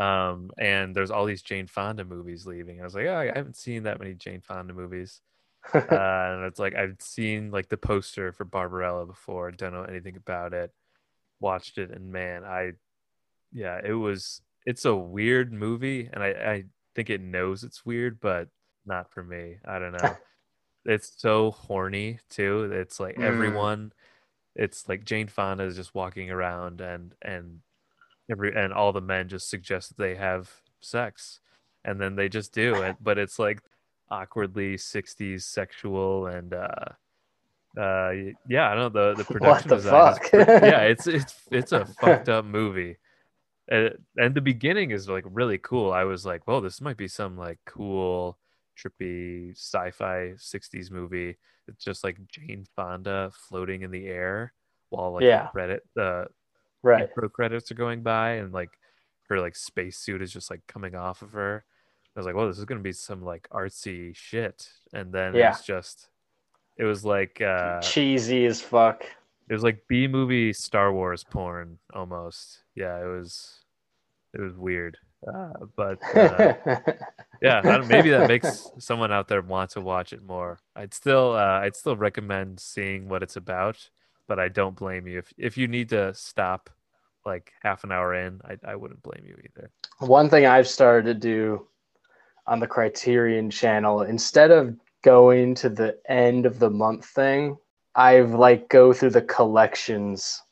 [0.00, 2.80] Um, and there's all these Jane Fonda movies leaving.
[2.80, 5.20] I was like, oh, I haven't seen that many Jane Fonda movies.
[5.74, 10.16] uh, and it's like I've seen like the poster for Barbarella before, don't know anything
[10.16, 10.72] about it.
[11.38, 12.72] Watched it, and man, I,
[13.52, 14.40] yeah, it was.
[14.66, 18.48] It's a weird movie, and I I think it knows it's weird, but
[18.86, 19.56] not for me.
[19.66, 20.16] I don't know.
[20.84, 22.70] it's so horny too.
[22.72, 23.24] It's like Mm.
[23.24, 23.92] everyone.
[24.56, 27.60] It's like Jane Fonda is just walking around, and and
[28.30, 31.40] every and all the men just suggest that they have sex,
[31.84, 32.96] and then they just do it.
[33.00, 33.62] But it's like
[34.12, 36.74] awkwardly 60s sexual and uh
[37.78, 38.10] uh
[38.48, 41.84] yeah i don't know the the production the design pretty- yeah it's it's it's a
[41.84, 42.96] fucked up movie
[43.70, 47.08] and, and the beginning is like really cool i was like well this might be
[47.08, 48.36] some like cool
[48.78, 51.36] trippy sci-fi 60s movie
[51.68, 54.52] it's just like jane fonda floating in the air
[54.88, 55.44] while like Yeah.
[55.44, 56.26] the credit the
[56.82, 57.02] right.
[57.08, 58.70] intro credits are going by and like
[59.28, 61.64] her like spacesuit is just like coming off of her.
[62.16, 64.68] I was like, well, this is gonna be some like artsy shit.
[64.92, 65.46] And then Yeah.
[65.46, 66.08] it was just
[66.76, 69.04] it was like uh Cheesy as fuck.
[69.48, 72.64] it was like B movie Star Wars porn almost.
[72.74, 73.59] Yeah, it was
[74.34, 74.96] it was weird.
[75.26, 76.54] Uh, but uh,
[77.42, 80.58] yeah, I don't, maybe that makes someone out there want to watch it more.
[80.74, 83.90] I'd still uh, I'd still recommend seeing what it's about,
[84.28, 86.70] but I don't blame you if if you need to stop
[87.26, 88.40] like half an hour in.
[88.44, 89.70] I I wouldn't blame you either.
[89.98, 91.66] One thing I've started to do
[92.46, 97.56] on the Criterion channel, instead of going to the end of the month thing,
[97.94, 100.42] I've like go through the collections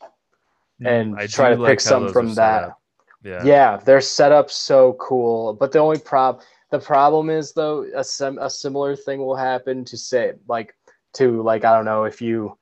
[0.81, 2.75] and Mm, I try to like pick some from that.
[3.23, 3.43] Yeah.
[3.43, 5.53] Yeah, they're set up so cool.
[5.53, 9.83] But the only prob the problem is though a sim- a similar thing will happen
[9.85, 10.75] to say like
[11.13, 12.57] to like I don't know if you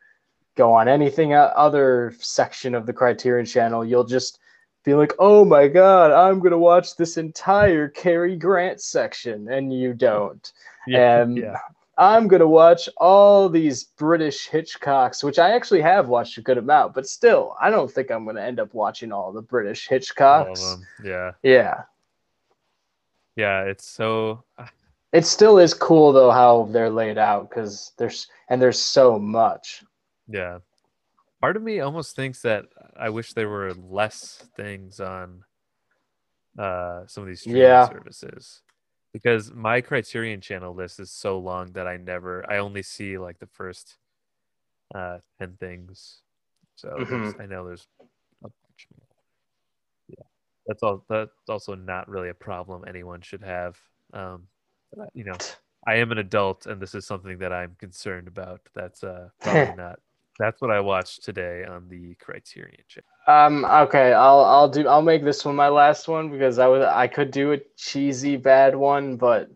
[0.56, 4.40] go on anything uh, other section of the Criterion channel, you'll just
[4.84, 9.72] be like, "Oh my god, I'm going to watch this entire Cary Grant section." And
[9.72, 10.52] you don't.
[10.88, 11.22] Yeah.
[11.22, 11.58] And yeah.
[12.00, 16.60] I'm going to watch all these British Hitchcocks, which I actually have watched a good
[16.60, 19.88] amount, but still, I don't think I'm going to end up watching all the British
[19.88, 20.78] Hitchcocks.
[21.04, 21.32] Yeah.
[21.42, 21.84] Yeah.
[23.36, 23.62] Yeah.
[23.64, 24.44] It's so
[25.12, 29.84] It still is cool though how they're laid out because there's and there's so much.
[30.28, 30.60] Yeah.
[31.42, 35.44] Part of me almost thinks that I wish there were less things on
[36.60, 37.88] uh some of these streaming Yeah.
[37.88, 38.62] services.
[39.18, 43.40] Because my Criterion channel list is so long that I never I only see like
[43.40, 43.98] the first
[44.96, 46.22] uh 10 things.
[46.76, 48.04] So there's- I know there's a
[48.44, 49.08] bunch more.
[50.10, 50.26] Yeah.
[50.68, 53.78] That's all that's also not really a problem anyone should have.
[54.14, 54.48] Um
[55.14, 55.38] you know,
[55.88, 58.62] I am an adult and this is something that I'm concerned about.
[58.76, 60.00] That's uh probably not.
[60.40, 63.08] That's what I watched today on the Criterion channel.
[63.28, 63.66] Um.
[63.66, 64.14] Okay.
[64.14, 67.32] I'll I'll do I'll make this one my last one because I would I could
[67.32, 69.50] do a cheesy bad one, but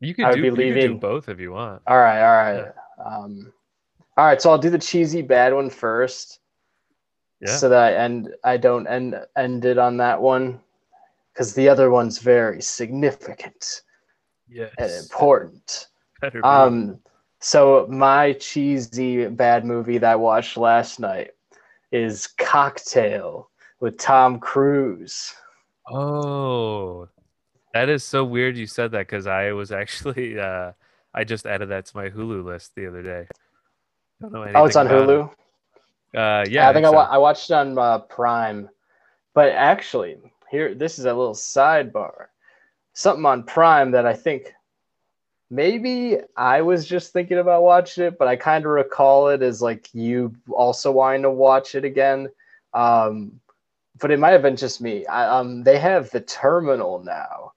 [0.00, 1.82] You could I would do be you could do leaving- both if you want.
[1.86, 2.72] all right, all right.
[3.04, 3.52] Um.
[4.16, 4.40] All right.
[4.40, 6.40] So I'll do the cheesy bad one first,
[7.40, 7.56] Yeah.
[7.56, 10.60] so that I end I don't end end it on that one,
[11.32, 13.82] because the other one's very significant
[14.46, 14.72] yes.
[14.78, 15.88] and important.
[16.20, 16.46] Better be.
[16.46, 17.00] Um,
[17.40, 21.30] so my cheesy bad movie that I watched last night
[21.90, 23.50] is Cocktail
[23.80, 25.34] with Tom Cruise.
[25.90, 27.08] Oh,
[27.74, 30.72] that is so weird you said that because I was actually uh
[31.12, 33.26] I just added that to my Hulu list the other day.
[34.20, 35.30] Don't know Oh, it's on Hulu.
[35.32, 36.18] it.
[36.18, 38.68] Uh, yeah, I think I, wa- I watched it on uh, Prime,
[39.32, 40.18] but actually,
[40.50, 42.26] here this is a little sidebar.
[42.92, 44.52] Something on Prime that I think
[45.50, 49.60] maybe I was just thinking about watching it, but I kind of recall it as
[49.60, 52.28] like you also wanting to watch it again.
[52.72, 53.40] Um,
[53.98, 55.04] but it might have been just me.
[55.06, 57.52] I, um, they have the Terminal now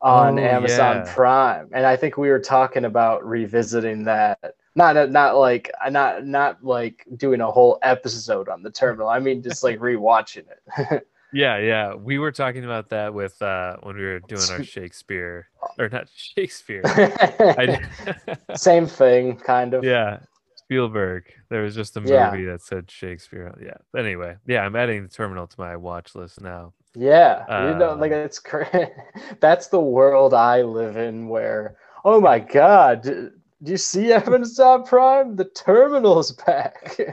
[0.00, 1.14] on Oh, Amazon yeah.
[1.14, 4.56] Prime, and I think we were talking about revisiting that.
[4.74, 9.08] Not not like not not like doing a whole episode on the Terminal.
[9.08, 10.44] I mean, just like rewatching
[10.78, 11.06] it.
[11.32, 11.94] Yeah, yeah.
[11.94, 16.08] We were talking about that with uh when we were doing our Shakespeare or not
[16.14, 16.82] Shakespeare.
[18.54, 19.82] Same thing, kind of.
[19.84, 20.18] yeah,
[20.56, 21.24] Spielberg.
[21.48, 22.30] There was just a movie Yeah.
[22.52, 23.54] that said Shakespeare.
[23.62, 23.98] Yeah.
[23.98, 26.72] Anyway, yeah, I'm adding the terminal to my watch list now.
[26.94, 28.90] Yeah, you know, Uh, like it's cra-
[29.40, 31.28] that's the world I live in.
[31.28, 33.30] Where, oh my God, do,
[33.62, 35.34] do you see Amazon Prime?
[35.36, 36.98] The terminal's back.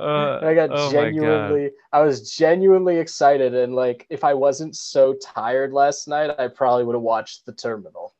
[0.00, 5.14] Uh, I got oh genuinely, I was genuinely excited, and like, if I wasn't so
[5.14, 8.14] tired last night, I probably would have watched the terminal.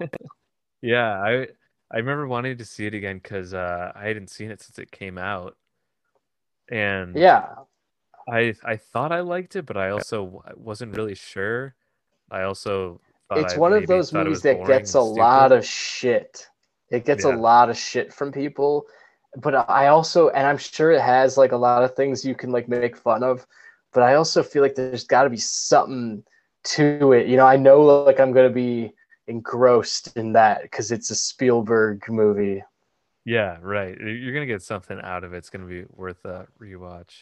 [0.82, 1.48] Yeah, I
[1.90, 4.90] I remember wanting to see it again because uh, I hadn't seen it since it
[4.90, 5.56] came out,
[6.68, 7.54] and Yeah,
[8.28, 11.74] I I thought I liked it, but I also wasn't really sure.
[12.30, 13.00] I also
[13.34, 16.48] it's I one of those movies that gets a lot of shit.
[16.90, 18.86] It gets a lot of shit from people,
[19.36, 22.50] but I also, and I'm sure it has like a lot of things you can
[22.50, 23.46] like make fun of,
[23.92, 26.22] but I also feel like there's got to be something
[26.64, 27.26] to it.
[27.26, 28.92] You know, I know like I'm gonna be
[29.26, 32.62] engrossed in that because it's a Spielberg movie.
[33.24, 33.98] Yeah, right.
[33.98, 35.38] You- You're gonna get something out of it.
[35.38, 37.12] It's gonna be worth a rewatch.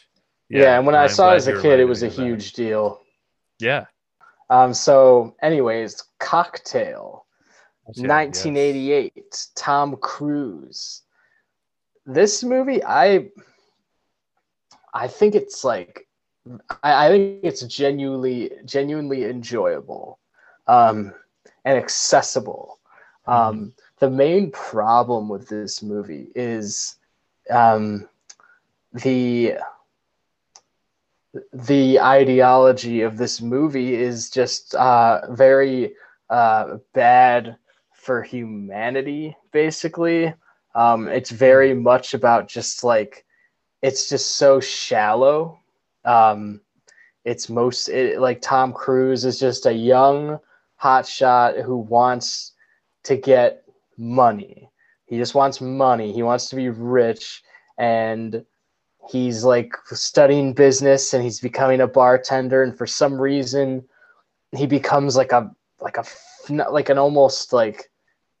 [0.49, 3.01] Yeah, and when I saw it as a kid, it was a huge deal.
[3.59, 3.85] Yeah.
[4.49, 7.25] Um, so, anyways, Cocktail.
[7.87, 8.07] Yes, yes.
[8.07, 11.01] 1988 tom cruise
[12.05, 13.27] this movie i
[14.93, 16.07] i think it's like
[16.83, 20.19] i, I think it's genuinely genuinely enjoyable
[20.67, 21.13] um
[21.65, 22.79] and accessible.
[23.25, 26.95] Um the main problem with this movie is
[27.49, 28.07] um
[28.93, 29.53] the
[31.53, 35.93] the ideology of this movie is just uh very
[36.29, 37.57] uh bad
[37.93, 40.33] for humanity basically
[40.75, 43.25] um it's very much about just like
[43.81, 45.59] it's just so shallow.
[46.05, 46.61] Um
[47.25, 50.39] it's most it, like tom cruise is just a young
[50.81, 52.53] hotshot who wants
[53.03, 53.63] to get
[53.97, 54.69] money.
[55.05, 56.11] He just wants money.
[56.11, 57.43] He wants to be rich.
[57.77, 58.45] And
[59.09, 62.63] he's like studying business and he's becoming a bartender.
[62.63, 63.83] And for some reason
[64.55, 66.05] he becomes like a like a
[66.49, 67.89] like an almost like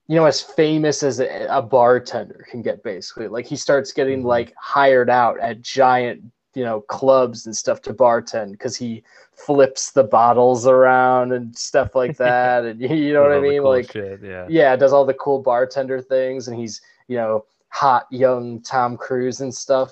[0.07, 4.21] you know as famous as a, a bartender can get basically like he starts getting
[4.23, 4.25] Mhm.
[4.25, 6.23] like hired out at giant
[6.55, 11.95] you know clubs and stuff to bartend because he flips the bottles around and stuff
[11.95, 14.45] like that and you know what i mean cool like shit, yeah.
[14.49, 19.41] yeah, does all the cool bartender things, and he's you know hot young Tom Cruise
[19.41, 19.91] and stuff,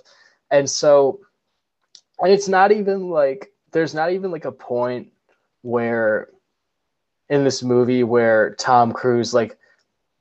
[0.51, 1.19] and so,
[2.19, 5.11] and it's not even like there's not even like a point
[5.63, 6.29] where
[7.29, 9.57] in this movie where Tom Cruise like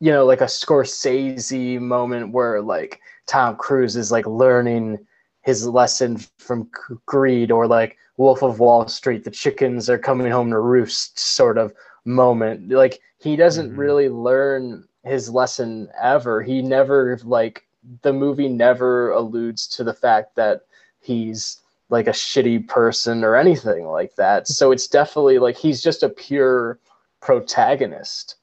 [0.01, 4.99] you know like a Scorsese moment where like Tom Cruise is like learning
[5.43, 6.69] his lesson from
[7.07, 11.59] greed or like Wolf of Wall Street the chickens are coming home to roost sort
[11.59, 11.73] of
[12.05, 12.69] moment.
[12.71, 13.79] Like he doesn't Mhm.
[13.79, 16.43] really learn his lesson ever.
[16.43, 17.67] He never like
[18.03, 20.63] the movie never alludes to the fact that
[21.01, 21.59] he's
[21.89, 24.47] like a shitty person or anything like that.
[24.47, 26.79] So it's definitely like he's just a pure
[27.21, 28.37] protagonist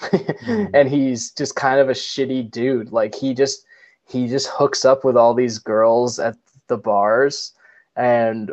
[0.74, 2.92] and he's just kind of a shitty dude.
[2.92, 3.64] Like he just
[4.08, 7.52] he just hooks up with all these girls at the bars
[7.96, 8.52] and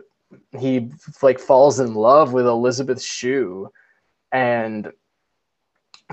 [0.57, 0.89] he
[1.21, 3.69] like falls in love with Elizabeth Shue.
[4.31, 4.91] And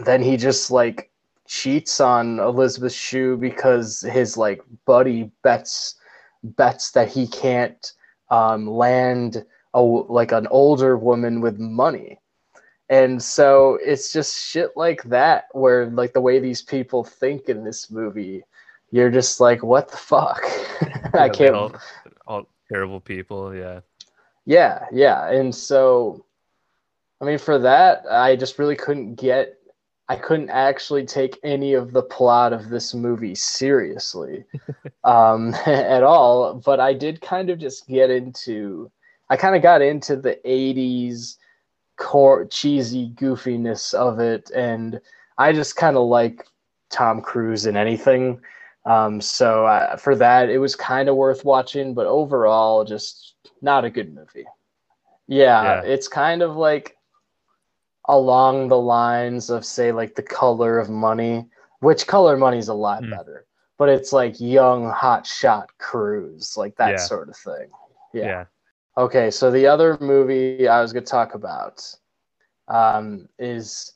[0.04, 1.10] then he just like
[1.46, 5.94] cheats on Elizabeth Shue because his like buddy bets
[6.42, 7.92] bets that he can't
[8.30, 12.18] um, land a like an older woman with money
[12.90, 17.64] and so it's just shit like that where like the way these people think in
[17.64, 18.42] this movie
[18.90, 20.42] you're just like what the fuck?
[21.14, 21.72] Yeah, i can't all,
[22.26, 23.80] all terrible people, yeah.
[24.44, 25.30] yeah yeah.
[25.30, 26.24] And so
[27.20, 29.58] i mean for that i just really couldn't get
[30.08, 34.44] i couldn't actually take any of the plot of this movie seriously
[35.04, 36.54] um at all.
[36.54, 38.90] But i did kind of just get into
[39.30, 41.36] i kind of got into the 80s
[41.98, 45.00] core cheesy goofiness of it and
[45.36, 46.46] i just kind of like
[46.90, 48.40] tom cruise in anything
[48.86, 53.84] um so uh, for that it was kind of worth watching but overall just not
[53.84, 54.46] a good movie
[55.26, 55.82] yeah, Yeah.
[55.92, 56.96] it's kind of like
[58.08, 61.46] along the lines of say like the color of money
[61.80, 63.10] which color of money is a lot Mm.
[63.10, 66.96] better but it's like young hot shot cruise like that Yeah.
[66.96, 67.68] sort of thing
[68.14, 68.24] yeah.
[68.26, 68.44] Yeah.
[68.98, 71.84] Okay, so the other movie I was going to talk about
[72.66, 73.92] um, is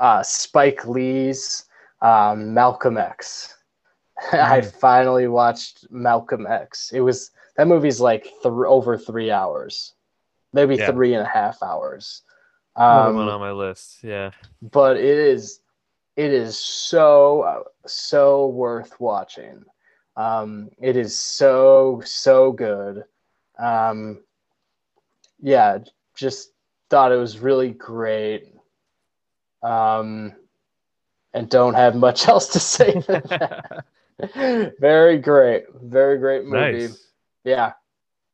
[0.00, 1.66] uh, Spike Lee's
[2.00, 3.54] um, Malcolm X.
[4.32, 4.72] I Mm.
[4.72, 6.92] finally watched Malcolm X.
[6.92, 9.94] It was that movie's like th- over three hours,
[10.52, 10.90] maybe Yeah.
[10.90, 12.22] three and a half hours.
[12.76, 14.02] Um, one on my list.
[14.02, 14.30] Yeah.
[14.72, 15.60] but it is
[16.16, 19.62] it is so so worth watching
[20.16, 23.04] um it is so so good
[23.58, 24.22] um
[25.40, 25.78] yeah
[26.16, 26.52] just
[26.90, 28.52] thought it was really great
[29.62, 30.32] um
[31.32, 33.84] and don't have much else to say than that.
[34.80, 37.08] very great very great movie nice.
[37.44, 37.72] yeah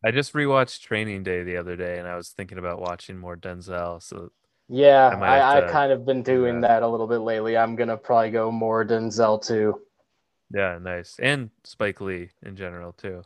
[0.02, 3.37] I just rewatched Training Day the other day, and I was thinking about watching more
[3.37, 4.02] Denzel.
[4.02, 4.30] So
[4.66, 6.68] yeah I i, to kind of been doing that.
[6.68, 9.80] that a little bit lately i'm gonna probably go more denzel too
[10.52, 11.16] yeah, nice.
[11.18, 13.22] And Spike Lee in general too.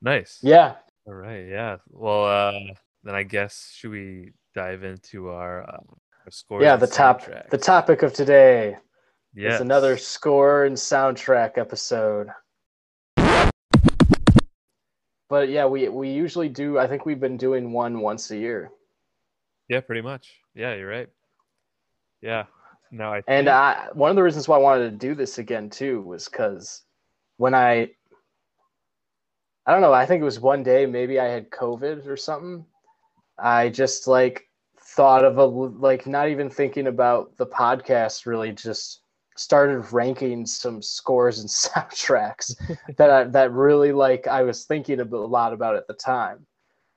[0.00, 0.38] Nice.
[0.42, 0.74] yeah
[1.06, 1.46] All right.
[1.46, 1.76] Yeah.
[1.90, 5.80] Well, uh, then I guess should we dive into our, uh,
[6.24, 6.62] our scores?
[6.62, 8.76] yeah the top the topic of today
[9.34, 9.56] Yes.
[9.56, 12.28] is another score and soundtrack episode
[15.28, 18.70] but yeah we we usually do i think we've been doing one once a year
[19.68, 20.30] Yeah, pretty much.
[20.54, 21.08] Yeah, you're right.
[22.22, 22.44] Yeah.
[22.92, 25.68] No, I and i one of the reasons why i wanted to do this again
[25.68, 26.82] too was because
[27.38, 27.90] when i
[29.66, 32.64] i don't know i think it was one day maybe i had covid or something
[33.38, 34.48] i just like
[34.80, 39.00] thought of a like not even thinking about the podcast really just
[39.36, 42.54] started ranking some scores and soundtracks
[42.96, 46.46] that I, that really like I was thinking a lot about at the time,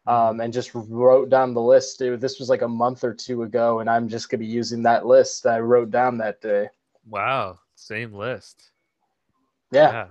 [0.05, 1.99] um, and just wrote down the list.
[2.01, 4.83] It- this was like a month or two ago, and I'm just gonna be using
[4.83, 6.69] that list that I wrote down that day.
[7.09, 8.69] wow, same list.
[9.71, 10.07] Yeah, Yeah.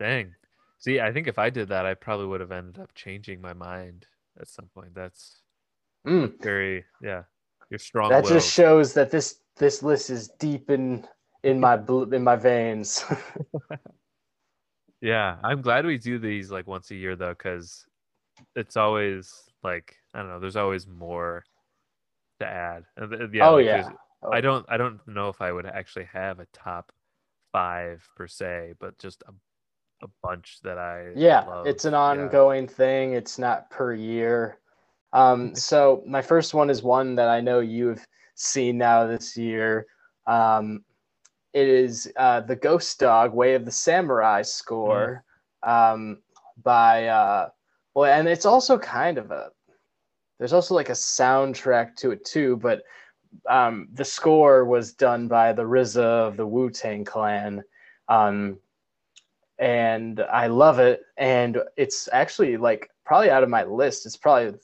[0.00, 0.34] Dang.
[0.80, 3.52] See, I think if I did that, I probably would have ended up changing my
[3.52, 4.06] mind
[4.40, 4.94] at some point.
[4.94, 5.40] That's
[6.06, 7.24] Mm, very, yeah.
[7.68, 8.08] You're strong.
[8.08, 11.06] that just shows that this this list is deep in
[11.42, 11.74] in my
[12.12, 13.04] in my veins.
[15.02, 17.86] Yeah, I'm glad we do these like once a year though, because
[18.54, 20.40] it's always like I don't know.
[20.40, 21.42] There's always more
[22.40, 22.84] to add.
[23.32, 23.96] Yeah, oh like, yeah, there's-
[24.30, 24.66] I don't.
[24.68, 26.92] I don't know if I would actually have a top
[27.52, 29.32] five per se, but just a,
[30.02, 31.66] a bunch that I yeah love.
[31.66, 32.00] it's an Yeah.
[32.00, 33.12] ongoing thing.
[33.14, 34.58] It's not per year.
[35.12, 39.86] Um so my first one is one that i know you've seen now this year.
[40.26, 40.84] Um
[41.52, 45.24] it is uh the ghost dog way of the samurai score
[45.62, 46.22] um
[46.62, 47.48] by uh
[47.94, 49.50] well and it's also kind of a
[50.38, 52.82] there's also like a soundtrack to it too but
[53.48, 57.62] um the score was done by the RZA of the Wu-Tang clan.
[58.08, 58.58] Um
[59.60, 61.02] and I love it.
[61.16, 64.06] And it's actually like probably out of my list.
[64.06, 64.58] It's probably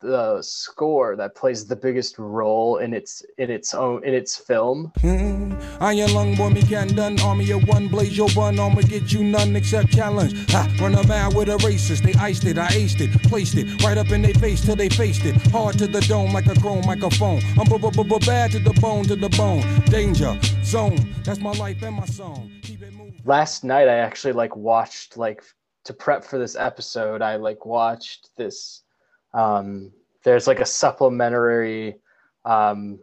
[0.00, 4.90] the score that plays the biggest role in its in its own in its film.
[4.98, 7.20] Mm, Iron lung boy, me can done.
[7.20, 8.56] Army of one, blaze your bun.
[8.88, 10.50] Get you none except challenge.
[10.50, 12.02] Ha, run a mile with a racist.
[12.02, 14.88] They iced it, I aced it, placed it right up in their face till they
[14.88, 15.36] faced it.
[15.52, 17.40] Hard to the dome like a chrome microphone.
[17.56, 19.62] I'm b b b bad to the bone, to the bone.
[19.84, 21.14] Danger zone.
[21.22, 22.50] That's my life and my song.
[22.62, 23.01] Keep it moving.
[23.24, 25.42] Last night I actually like watched like
[25.84, 27.22] to prep for this episode.
[27.22, 28.82] I like watched this.
[29.34, 29.92] Um,
[30.24, 31.96] there's like a supplementary
[32.44, 32.98] um,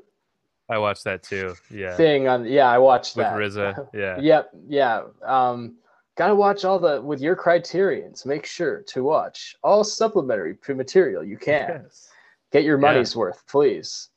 [0.69, 1.55] I watched that too.
[1.71, 2.45] Yeah, thing on.
[2.45, 3.35] Yeah, I watched with that.
[3.35, 3.87] RZA.
[3.93, 5.01] Yeah, Yep, yeah.
[5.25, 5.77] Um,
[6.15, 8.25] gotta watch all the with your criterions.
[8.25, 11.81] Make sure to watch all supplementary material you can.
[11.83, 12.09] Yes.
[12.51, 12.81] Get your Yeah.
[12.81, 14.09] money's worth, please.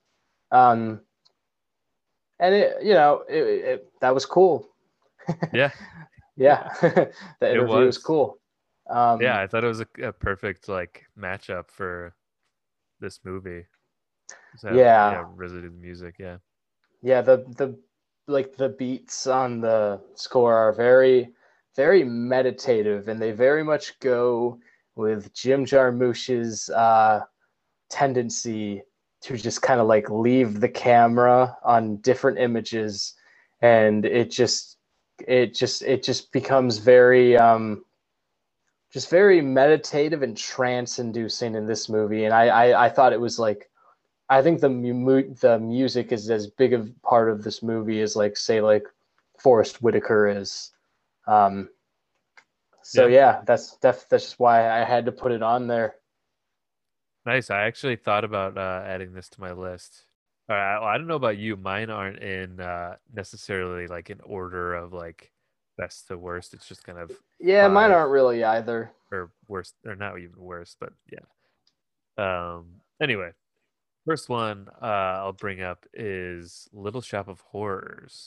[0.50, 1.00] Um,
[2.38, 4.68] and it, you know, it, it, that was cool.
[5.52, 5.70] Yeah,
[6.36, 7.86] Yeah, the interview was.
[7.86, 7.98] was.
[7.98, 8.38] cool.
[8.88, 9.38] Um, yeah.
[9.40, 12.14] I thought it was a, a perfect like matchup for
[13.00, 13.66] this movie.
[14.62, 15.12] Have- Yeah.
[15.12, 15.24] yeah.
[15.36, 16.16] The music.
[16.18, 16.38] Yeah,
[17.02, 17.20] yeah.
[17.20, 17.78] The the
[18.28, 21.32] like the beats on the score are very
[21.76, 24.58] very meditative, and they very much go
[24.94, 27.20] with Jim Jarmusch's uh,
[27.90, 28.82] tendency
[29.22, 33.14] to just kind of like leave the camera on different images,
[33.60, 34.76] and it just
[35.26, 37.84] it just it just becomes very um,
[38.92, 43.20] just very meditative and trance inducing in this movie, and I, I I thought it
[43.20, 43.70] was like
[44.28, 48.16] I think the mu- the music is as big of part of this movie as
[48.16, 48.86] like say like
[49.38, 50.72] Forest Whitaker is.
[51.26, 51.68] Um,
[52.82, 53.14] so Yeah.
[53.14, 55.96] yeah, that's def- that's just why I had to put it on there.
[57.24, 57.50] nice.
[57.50, 60.04] I actually thought about uh, adding this to my list.
[60.52, 61.56] All right, well, I don't know about you.
[61.56, 65.32] Mine aren't in uh, necessarily like an order of like
[65.78, 66.52] best to worst.
[66.52, 68.90] It's just kind of Yeah, mine aren't really either.
[69.10, 71.24] or worse or not even worse, but yeah.
[72.18, 72.66] Um
[73.00, 73.30] anyway,
[74.04, 74.84] first one uh
[75.24, 78.26] I'll bring up is Little Shop of Horrors.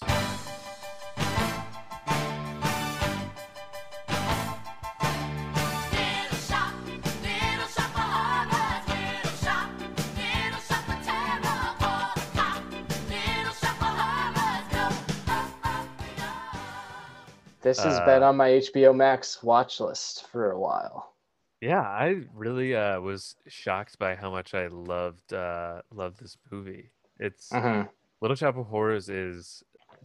[17.65, 21.15] This has Uh, been on my HBO Max watch list for a while.
[21.61, 26.91] Yeah, I really uh, was shocked by how much I loved uh, loved this movie.
[27.17, 27.89] It's Mhm.
[28.21, 29.63] Little Shop of Horrors is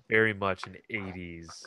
[0.08, 1.66] very much an '80s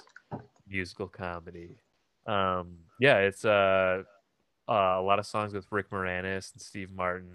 [0.65, 1.77] musical comedy.
[2.25, 4.01] Um, yeah, it's uh,
[4.67, 7.29] uh, a lot of songs with Rick Moranis and Steve Martin.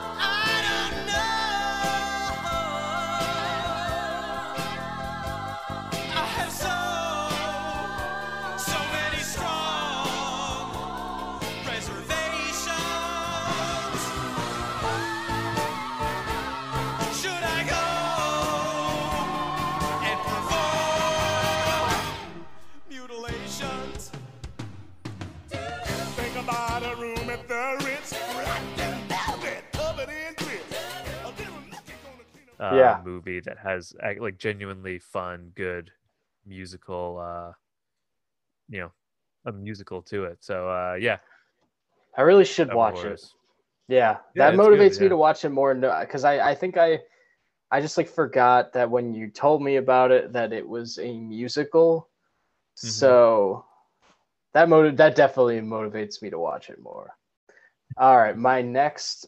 [32.68, 33.00] Uh, Yeah.
[33.02, 35.92] movie that has like genuinely fun, good
[36.46, 37.52] musical, uh,
[38.68, 38.92] you know,
[39.46, 40.38] a musical to it.
[40.40, 41.18] So uh, yeah,
[42.16, 43.22] I really should watch it.
[43.88, 45.08] Yeah, Yeah, that it's good, motivates me yeah.
[45.08, 47.00] to watch it more because I, I think I
[47.70, 51.18] I just like forgot that when you told me about it that it was a
[51.18, 52.08] musical.
[52.82, 53.18] Mhm.
[53.18, 53.64] So
[54.54, 57.16] that motive that definitely motivates me to watch it more.
[57.96, 59.26] All right, my next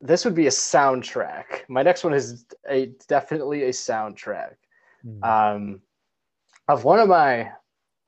[0.00, 1.62] this would be a soundtrack.
[1.68, 4.54] My next one is a definitely a soundtrack.
[5.06, 5.24] Mm.
[5.24, 5.80] Um
[6.68, 7.50] of one of my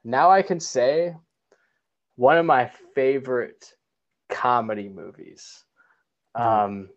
[0.04, 1.14] now I can say
[2.16, 3.74] one of my favorite
[4.28, 5.64] comedy movies.
[6.34, 6.88] Um,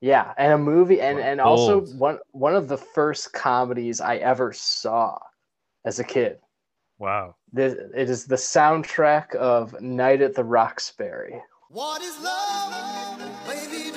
[0.00, 1.98] yeah, and a movie, and Wow, and also bold.
[1.98, 5.18] one one of the first comedies I ever saw
[5.84, 6.38] as a kid.
[6.98, 7.34] wow.
[7.52, 11.40] This it is the soundtrack of Night at the Roxbury.
[11.68, 13.18] What is love?
[13.46, 13.89] Baby,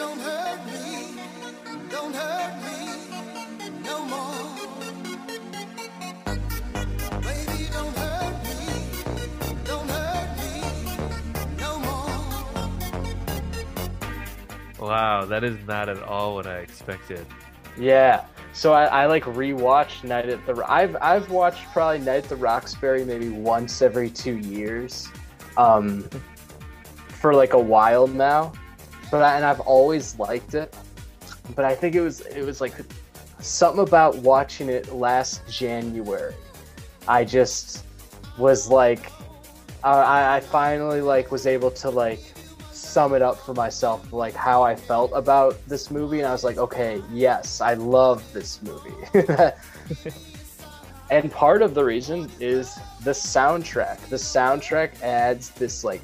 [14.83, 17.25] Wow, that is not at all what I expected.
[17.77, 18.25] Yeah.
[18.51, 20.61] So I, I like rewatched Night at the.
[20.69, 25.07] I've I've watched probably Night at the Roxbury maybe once every two years,
[25.55, 26.07] um,
[27.07, 28.51] for like a while now,
[29.09, 30.75] but I, and I've always liked it.
[31.55, 32.73] But I think it was it was like
[33.39, 36.35] something about watching it last January.
[37.07, 37.85] I just
[38.37, 39.09] was like,
[39.81, 42.32] I I finally like was able to like
[42.93, 46.43] sum it up for myself like how I felt about this movie and I was
[46.43, 48.93] like okay yes I love this movie.
[51.11, 52.73] And part of the reason is
[53.03, 53.99] the soundtrack.
[54.09, 56.01] The soundtrack adds this like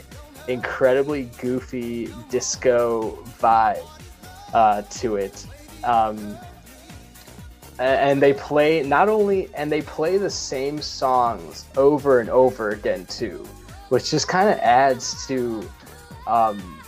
[0.48, 3.84] incredibly goofy disco vibe
[4.54, 5.48] uh, to it.
[5.84, 6.38] Um,
[7.80, 13.06] and they play not only and they play the same songs over and over again
[13.06, 13.48] too
[13.88, 15.68] which just kind of adds to
[16.28, 16.79] um,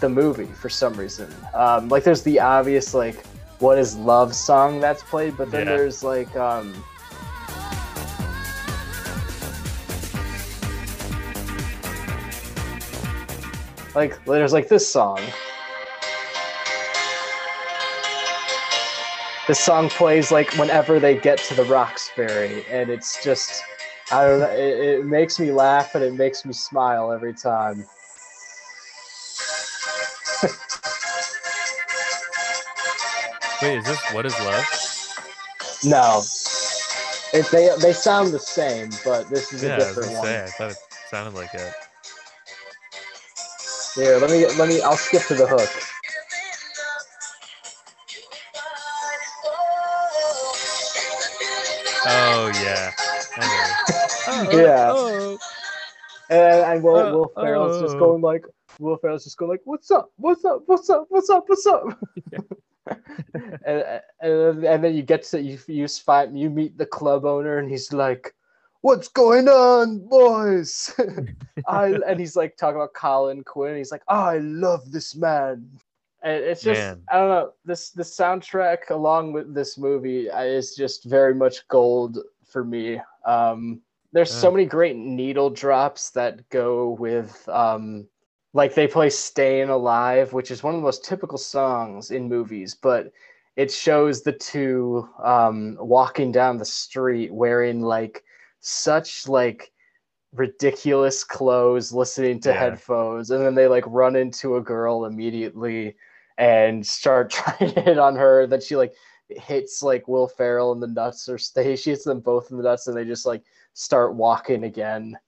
[0.00, 1.32] the movie for some reason.
[1.54, 3.24] Um, like there's the obvious like
[3.58, 5.76] what is love song that's played, but then Yeah.
[5.76, 6.72] there's like um,
[13.94, 15.20] like there's like this song.
[19.48, 23.62] This song plays like whenever they get to the Roxbury, and it's just
[24.12, 24.50] I don't know.
[24.50, 27.84] It, it makes me laugh and it makes me smile every time.
[33.62, 34.66] Wait, is this What Is Love?
[35.84, 36.22] No.
[37.32, 40.12] If they they sound the same, but this is Yeah, a I was different gonna
[40.12, 40.28] one.
[40.28, 40.44] say.
[40.44, 40.78] I thought it
[41.10, 41.74] sounded like it.
[43.94, 44.80] Here, let me let me.
[44.82, 45.70] I'll skip to the hook.
[52.04, 52.92] Oh yeah.
[53.36, 53.78] I know.
[54.52, 54.92] Yeah.
[54.92, 55.38] Oh,
[56.30, 57.98] And, and Will, Uh, Will Ferrell's just oh.
[57.98, 58.44] going like,
[58.78, 60.10] Will Ferrell's just going like, "What's up?
[60.16, 60.62] What's up?
[60.66, 61.06] What's up?
[61.08, 61.44] What's up?
[61.48, 61.84] What's up?"
[63.64, 67.58] And, and and then you get to you you find you meet the club owner
[67.58, 68.34] and he's like,
[68.80, 70.94] "What's going on, boys?"
[71.66, 73.76] I and he's like talking about Colin Quinn.
[73.76, 75.68] He's like, "I love this man."
[76.22, 77.02] And it's just Man.
[77.10, 81.66] I don't know this the soundtrack along with this movie uh, is just very much
[81.68, 83.00] gold for me.
[83.24, 83.80] Um,
[84.12, 88.08] there's so many great needle drops that go with um,
[88.52, 92.74] like they play "Staying Alive," which is one of the most typical songs in movies,
[92.74, 93.12] but
[93.56, 98.24] it shows the two um, walking down the street wearing like
[98.60, 99.72] such like
[100.32, 102.58] ridiculous clothes listening to Yeah.
[102.58, 105.96] headphones and then they like run into a girl immediately
[106.38, 108.94] and start trying to hit on her that she like
[109.28, 112.62] hits like will ferrell in the nuts or stay she hits them both in the
[112.62, 113.42] nuts and they just like
[113.74, 115.18] start walking again.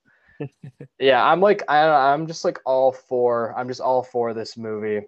[0.99, 5.07] Yeah, I'm like I I'm just like all for I'm just all for this movie.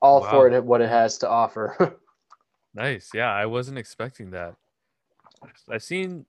[0.00, 0.30] All Wow.
[0.30, 1.96] for it what it has to offer.
[2.74, 3.10] Nice.
[3.12, 4.54] Yeah, I wasn't expecting that.
[5.68, 6.26] I've seen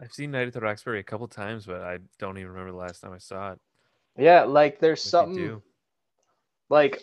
[0.00, 2.78] I've seen Night at the Roxbury a couple times, but I don't even remember the
[2.78, 3.60] last time I saw it.
[4.16, 5.62] yeah, like there's you something
[6.70, 7.02] like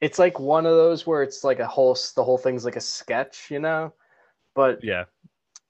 [0.00, 2.80] it's like one of those where it's like a whole the whole thing's like a
[2.80, 3.92] sketch, you know?
[4.54, 5.04] But Yeah.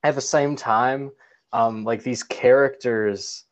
[0.03, 1.13] at the same time,
[1.53, 3.45] um, like these characters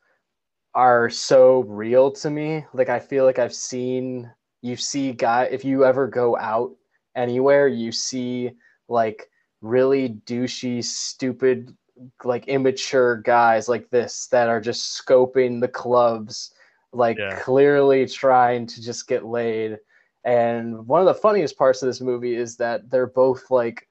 [0.74, 2.64] are so real to me.
[2.72, 4.30] Like I feel like I've seen
[4.62, 6.72] you see guy if you ever go out
[7.16, 8.52] anywhere, you see
[8.88, 9.28] like
[9.60, 11.76] really douchey, stupid,
[12.24, 16.52] like immature guys like this that are just scoping the clubs,
[16.92, 17.38] like Yeah.
[17.40, 19.78] clearly trying to just get laid.
[20.24, 23.88] And one of the funniest parts of this movie is that they're both like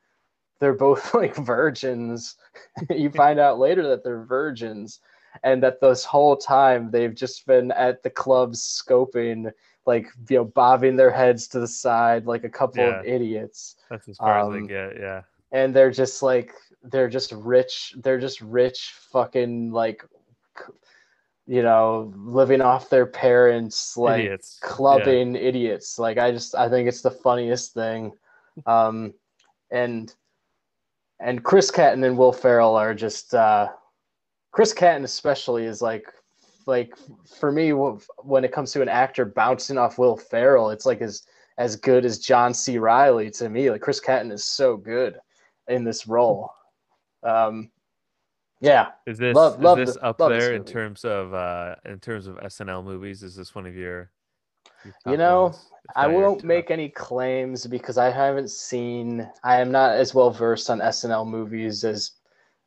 [0.60, 2.36] they're both like virgins.
[2.90, 5.00] you find out later that they're virgins
[5.44, 9.52] and that this whole time they've just been at the clubs scoping
[9.86, 14.08] like you know bobbing their heads to the side like a couple of idiots That's
[14.08, 15.00] as far as Um, they get.
[15.00, 15.22] Yeah.
[15.52, 20.04] and they're just like they're just rich they're just rich fucking like
[21.48, 24.60] you know living off their parents like Idiots.
[24.62, 24.68] Yeah.
[24.70, 28.12] clubbing idiots like i just i think it's the funniest thing
[28.66, 29.14] um
[29.72, 30.14] and
[31.20, 33.70] and chris Kattan and will ferrell are just uh
[34.52, 36.06] chris Kattan especially is like
[36.66, 36.94] like
[37.40, 41.24] for me when it comes to an actor bouncing off will ferrell it's like as
[41.58, 42.78] as good as john c.
[42.78, 43.70] Reilly to me.
[43.70, 45.18] Like chris Kattan is so good
[45.68, 46.52] in this role.
[47.24, 47.70] Um
[48.62, 48.88] yeah.
[49.06, 52.00] Is this Love- love this the- up love this there in terms of uh in
[52.00, 53.24] terms of SNL movies?
[53.24, 54.12] Is this one of your,
[54.86, 59.30] your You know, ones, I won't make any claims because I haven't seen.
[59.44, 62.12] I am not as well versed on SNL movies as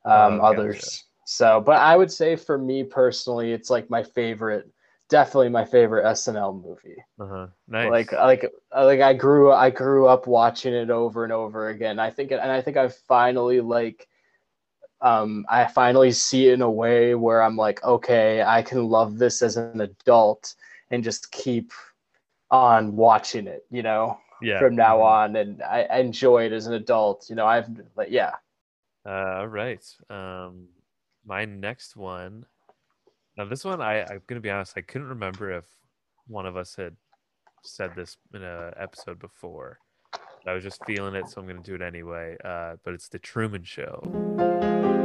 [0.05, 1.05] um, Oh, others.
[1.25, 4.69] So, but I would say for me personally, it's like my favorite.
[5.09, 6.97] Definitely my favorite SNL movie.
[7.21, 7.49] Uh-huh.
[7.69, 7.91] Nice.
[7.91, 11.99] Like, like, like I grew, I grew up watching it over and over again.
[11.99, 14.09] I think, and I think I finally like,
[15.03, 19.19] um, I finally see it in a way where I'm like, okay, I can love
[19.19, 20.55] this as an adult
[20.91, 21.73] and just keep
[22.51, 23.67] on watching it.
[23.71, 24.59] You know yeah.
[24.59, 25.05] from now mhm.
[25.05, 28.33] on and I, I enjoy it as an adult you know i've like yeah
[29.05, 29.85] Uh, all right.
[30.11, 30.69] Um,
[31.25, 32.45] my next one.
[33.37, 34.75] Now, this one, I I'm gonna be honest.
[34.77, 35.65] I couldn't remember if
[36.27, 36.97] one of us had
[37.63, 39.79] said this in a episode before.
[40.47, 42.37] I was just feeling it, so I'm gonna do it anyway.
[42.45, 45.01] Uh, but it's the Truman Show.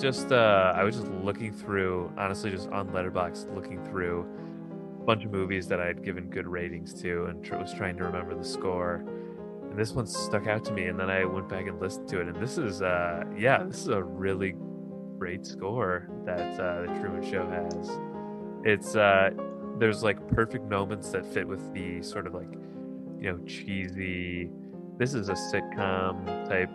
[0.00, 4.26] Just uh, I was just looking through, honestly, just on Letterboxd, looking through
[5.00, 7.96] a bunch of movies that I had given good ratings to, and tr- was trying
[7.98, 9.04] to remember the score.
[9.70, 12.20] And this one stuck out to me, and then I went back and listened to
[12.20, 14.54] it, and this is uh, yeah, this is a really
[15.18, 17.90] great score that uh, the Truman Show has.
[18.64, 19.30] It's uh,
[19.78, 22.52] there's like perfect moments that fit with the sort of like
[23.18, 24.50] you know cheesy.
[24.98, 26.70] This is a sitcom type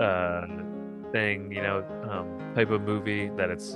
[0.00, 0.75] uh,
[1.16, 3.74] thing, you know, um, type of movie that it's,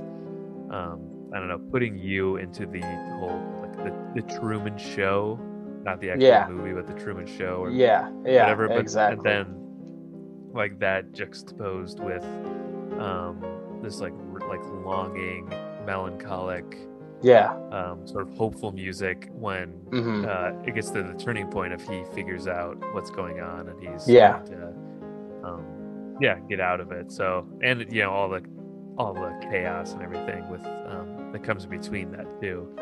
[0.70, 1.00] um,
[1.32, 2.82] I don't know, putting you into the
[3.18, 5.38] whole like the, the Truman Show,
[5.84, 6.46] not the actual Yeah.
[6.48, 8.68] movie, but the Truman Show or yeah yeah whatever.
[8.68, 12.24] But exactly and then like that juxtaposed with
[12.98, 13.42] um,
[13.82, 15.48] this like r- like longing,
[15.86, 16.66] melancholic,
[17.22, 21.72] yeah um, sort of hopeful music when hmm uh, it gets to the turning point
[21.72, 24.38] of he figures out what's going on and he's Yeah.
[24.52, 24.56] to,
[25.44, 25.64] um,
[26.20, 27.10] yeah, get out of it.
[27.12, 28.42] So and you know all the
[28.98, 32.76] all the chaos and everything with um, that comes between that too.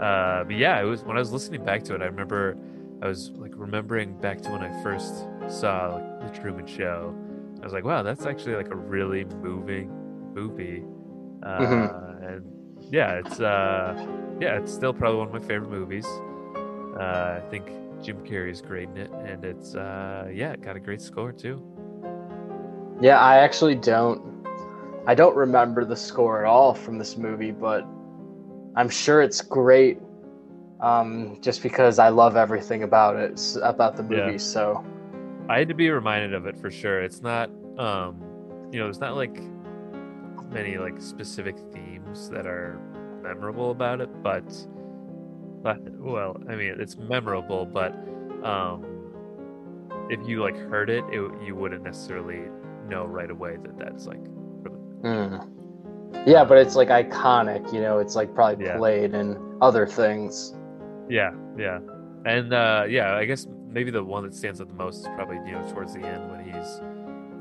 [0.00, 2.56] Uh, but yeah, it was when I was listening back to it, I remember
[3.02, 7.14] I was like remembering back to when I first saw like, the Truman Show.
[7.60, 9.90] I was like, wow, that's actually like a really moving
[10.34, 10.84] movie.
[11.42, 12.26] Uh, Mhm.
[12.34, 13.94] And yeah, it's uh,
[14.40, 16.06] yeah, it's still probably one of my favorite movies.
[16.98, 17.66] Uh, I think
[18.02, 21.62] Jim Carrey's great in it, and it's uh, yeah, it got a great score too.
[23.00, 24.20] Yeah i actually don't
[25.06, 27.86] i don't remember the score at all from this movie but
[28.76, 29.98] i'm sure it's great
[30.80, 34.36] um just because i love everything about it about the movie Yeah.
[34.38, 34.84] so
[35.48, 37.00] I had to be reminded of it for sure.
[37.02, 38.20] It's not, um,
[38.72, 39.40] you know, there's not like
[40.50, 42.80] many like specific themes that are
[43.22, 44.42] memorable about it, but
[45.62, 47.92] but well, I mean, it's memorable, but
[48.42, 48.84] um,
[50.10, 52.40] if you like heard it, it, you wouldn't necessarily
[52.88, 54.22] know right away that that's like.
[55.02, 55.52] Mm.
[56.26, 57.98] Yeah, but it's like iconic, you know.
[57.98, 58.76] It's like probably Yeah.
[58.76, 60.54] played in other things.
[61.08, 61.78] Yeah, yeah,
[62.24, 65.36] and uh, yeah, I guess maybe the one that stands out the most is probably
[65.46, 66.80] you know towards the end when he's,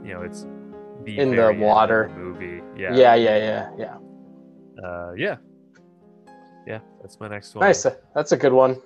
[0.08, 0.46] you know, it's
[1.04, 2.12] the In the water.
[2.14, 2.62] the movie.
[2.80, 4.84] Yeah, Yeah, yeah, yeah, yeah.
[4.88, 5.38] uh, yeah,
[6.68, 6.80] yeah.
[7.02, 7.66] That's my next one.
[7.66, 7.86] Nice.
[8.14, 8.82] That's a good one.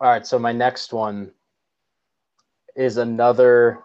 [0.00, 1.30] All right, so my next one
[2.74, 3.78] is another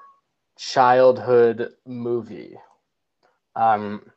[0.60, 2.58] childhood movie.
[3.56, 4.12] Um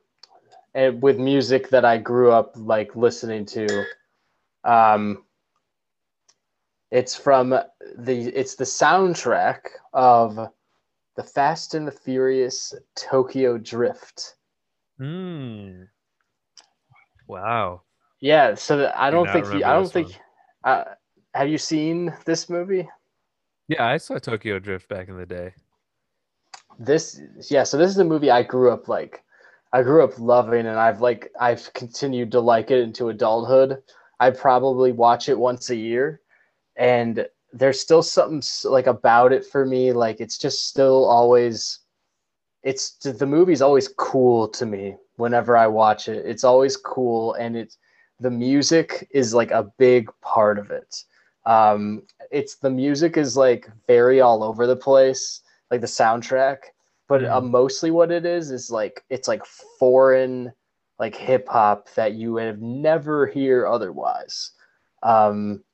[0.74, 3.84] and with music that I grew up like listening to.
[4.64, 5.24] Um
[6.90, 9.60] it's from the it's the soundtrack
[9.92, 10.50] of
[11.14, 14.34] the Fast and the Furious Tokyo Drift.
[14.98, 15.84] Hmm.
[17.28, 17.82] Wow.
[18.20, 20.20] Yeah, so I Do don't not think you, I don't think
[20.64, 20.84] uh,
[21.34, 22.88] have you seen this movie?
[23.68, 25.54] Yeah, I saw Tokyo Drift back in the day.
[26.78, 27.20] This
[27.50, 29.24] yeah, so this is a movie I grew up like
[29.72, 33.82] I grew up loving and I've like I've continued to like it into adulthood.
[34.20, 36.20] I probably watch it once a year
[36.76, 41.80] and there's still something like about it for me like it's just still always
[42.62, 46.24] it's the movie's always cool to me whenever I watch it.
[46.26, 47.78] It's always cool and it's
[48.20, 51.04] the music is like a big part of it.
[51.46, 55.41] Um it's the music is like very all over the place
[55.72, 56.58] like the soundtrack
[57.08, 57.50] but uh, Mhm.
[57.50, 59.44] mostly what it is is like it's like
[59.78, 60.52] foreign
[60.98, 64.52] like hip hop that you would have never hear otherwise
[65.02, 65.64] um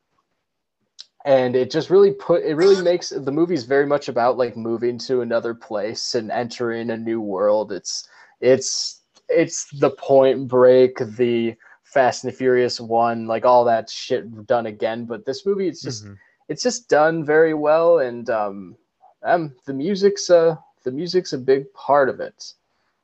[1.24, 4.96] and it just really put it really makes the movie's very much about like moving
[4.98, 8.08] to another place and entering a new world it's
[8.40, 14.46] it's it's the point break the fast and the furious one like all that shit
[14.46, 16.16] done again but this movie it's just Mhm.
[16.48, 18.76] it's just done very well and um,
[19.22, 22.52] um the music's uh the music's a big part of it.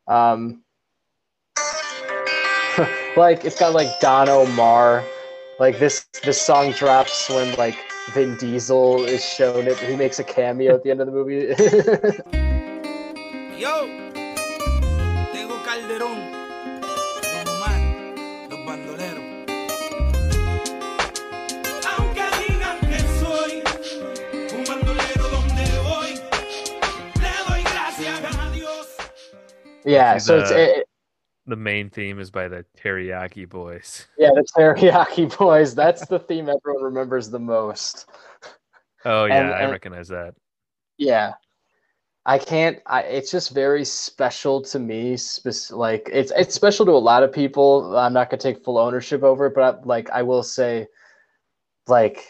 [0.06, 0.62] Um
[3.16, 5.04] like it's got like Don Omar.
[5.60, 7.78] Like this this song drops when like
[8.12, 9.78] Vin Diesel is shown it.
[9.78, 12.40] He makes a cameo at the end of the movie
[29.84, 30.88] yeah so it's uh, it,
[31.46, 34.06] The main theme is by the Teriyaki Boys.
[34.18, 38.06] yeah the Teriyaki Boys that's the theme everyone remembers the most
[39.06, 40.34] Oh yeah, And- I and- recognize that.
[40.96, 41.32] Yeah.
[42.26, 46.92] I can't I it's just very special to me spec- like it's it's special to
[46.92, 47.94] a lot of people.
[47.98, 50.86] I'm not going to take full ownership over it, but I, like I will say
[51.86, 52.24] like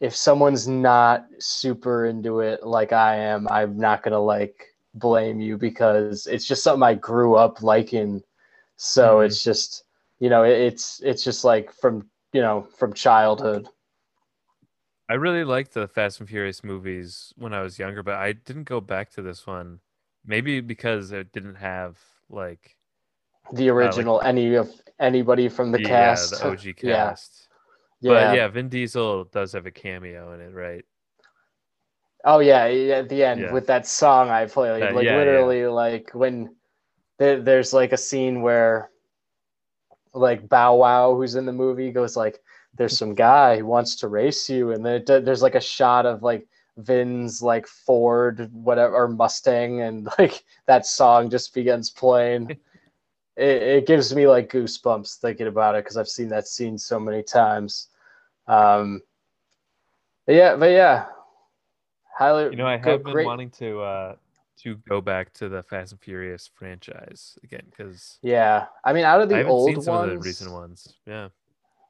[0.00, 5.40] if someone's not super into it like I am, I'm not going to like blame
[5.40, 8.22] you because it's just something I grew up liking.
[8.76, 9.26] So Mhm.
[9.26, 9.84] it's just,
[10.18, 13.68] you know, it, it's it's just like from, you know, from childhood.
[15.08, 18.64] I really liked the Fast and Furious movies when I was younger, but I didn't
[18.64, 19.80] go back to this one.
[20.24, 21.98] Maybe because it didn't have
[22.30, 22.76] like
[23.52, 26.30] The original any of anybody from the yeah, cast.
[26.30, 27.10] the OG Yeah.
[27.10, 27.48] cast.
[28.00, 30.84] But yeah, Vin Diesel does have a cameo in it, right?
[32.24, 33.52] Oh yeah, yeah, at the end Yeah.
[33.52, 35.16] with that song I play, like, like yeah, yeah.
[35.18, 36.54] literally, like when
[37.18, 38.90] there, there's like a scene where,
[40.14, 42.40] like Bow Wow, who's in the movie, goes like,
[42.76, 46.22] "There's some guy who wants to race you," and then there's like a shot of
[46.22, 46.46] like
[46.76, 52.50] Vin's like Ford, whatever, or Mustang, and like that song just begins playing.
[53.36, 57.00] it, it gives me like goosebumps thinking about it because I've seen that scene so
[57.00, 57.88] many times.
[58.46, 59.02] Um,
[60.26, 61.06] but yeah, but yeah,
[62.16, 62.44] highly.
[62.50, 64.16] You know, I have been great- wanting to uh
[64.58, 69.20] to go back to the Fast and Furious franchise again because Yeah, I mean, out
[69.20, 70.94] of the old ones, of the recent ones.
[71.06, 71.28] Yeah.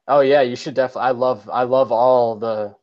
[0.07, 1.09] Oh yeah, you should definitely.
[1.09, 2.75] I love I love all the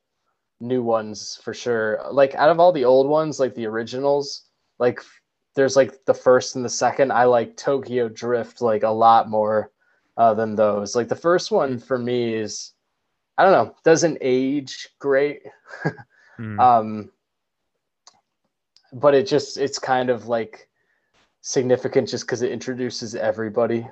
[0.61, 2.01] new ones for sure.
[2.11, 4.43] Like out of all the old ones, like the originals,
[4.79, 5.01] like
[5.57, 7.13] there's like the first and the second.
[7.13, 9.73] I like Tokyo Drift like a lot more
[10.17, 10.95] uh, than those.
[10.95, 12.73] Like the first one for me is
[13.37, 15.43] I don't know, doesn't age great.
[16.39, 16.59] Mm.
[16.59, 17.11] Um
[18.93, 20.69] but it just it's kind of like
[21.41, 23.87] significant just because it introduces everybody.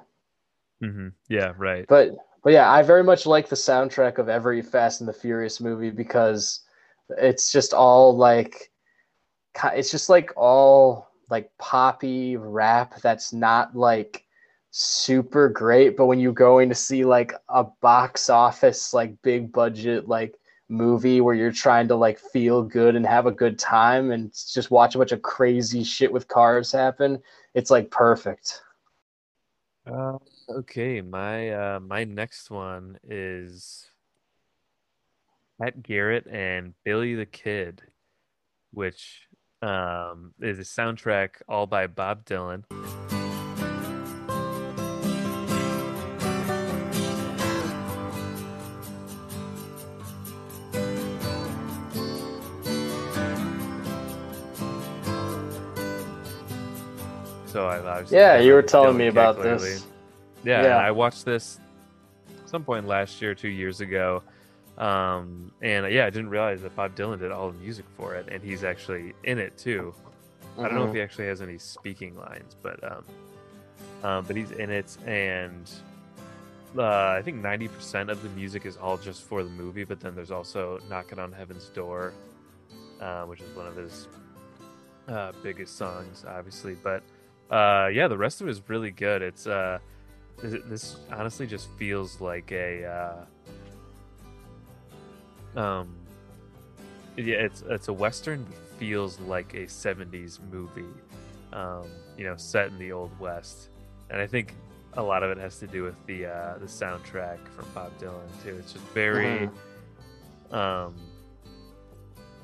[0.81, 1.87] hmm Yeah, right.
[1.89, 2.11] But
[2.43, 5.91] but yeah, I very much like the soundtrack of every Fast and the Furious movie
[5.91, 6.61] because
[7.17, 8.71] it's just all like
[9.75, 14.25] it's just like all like poppy rap that's not like
[14.71, 20.09] super great, but when you're going to see like a box office like big budget
[20.09, 20.35] like
[20.69, 24.71] movie where you're trying to like feel good and have a good time and just
[24.71, 27.21] watch a bunch of crazy shit with cars happen,
[27.55, 28.63] it's like perfect.
[29.87, 30.19] Uh,
[30.51, 33.89] okay, my uh, my next one is
[35.61, 37.83] Pat Garrett and Billy the Kid,
[38.73, 39.23] which
[39.63, 42.65] um, is a soundtrack all by Bob Dylan.
[58.11, 59.59] Yeah, you were telling me about clearly.
[59.71, 59.87] this.
[60.45, 60.77] Yeah, Yeah.
[60.77, 61.59] I watched this
[62.47, 64.23] some point last year, two years ago.
[64.79, 68.29] Um, and yeah, I didn't realize that Bob Dylan did all the music for it,
[68.31, 69.93] and he's actually in it too.
[70.57, 70.95] I don't know if Mhm.
[70.95, 73.05] he actually has any speaking lines, but um,
[74.05, 75.69] um, but he's in it, and
[76.77, 79.85] uh, I think ninety percent of the music is all just for the movie.
[79.85, 82.13] But then there's also "Knocking on Heaven's Door,"
[83.01, 84.07] uh, which is one of his
[85.09, 86.75] uh, biggest songs, obviously.
[86.75, 87.03] But
[87.51, 89.23] uh, yeah, the rest of it is really good.
[89.23, 89.79] It's uh,
[90.43, 92.85] this, this honestly just feels like a
[95.57, 95.95] uh, um,
[97.17, 98.47] yeah, it's it's a western.
[98.79, 100.85] Feels like a '70s movie,
[101.53, 101.87] um,
[102.17, 103.71] you know, set in the old west,
[104.11, 104.55] and I think
[104.95, 108.29] a lot of it has to do with the uh, the soundtrack from Bob Dylan
[108.45, 108.57] too.
[108.57, 109.51] It's just very,
[110.53, 110.95] um,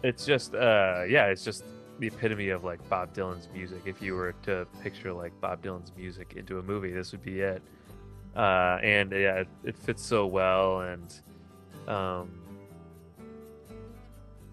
[0.03, 1.63] it's just uh, yeah, it's just
[1.99, 3.83] the epitome of like Bob Dylan's music.
[3.87, 7.41] If you were to picture like Bob Dylan's music into a movie, this would be
[7.41, 7.63] it.
[8.37, 11.15] Uh, and yeah, it, it fits so well, and
[11.87, 12.31] um,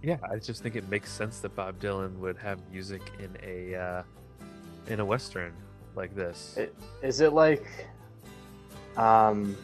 [0.04, 3.76] yeah, I just think it makes sense that Bob Dylan would have music in a
[3.76, 4.04] uh,
[4.88, 5.54] in a western
[5.96, 6.56] like this.
[6.58, 7.66] It- Is it like
[8.98, 9.56] um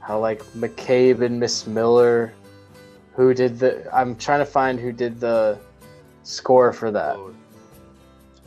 [0.00, 2.32] how like McCabe and Miss Miller
[3.14, 5.58] who did the I'm trying to find who did the
[6.28, 7.16] score for that.
[7.16, 7.34] Oh,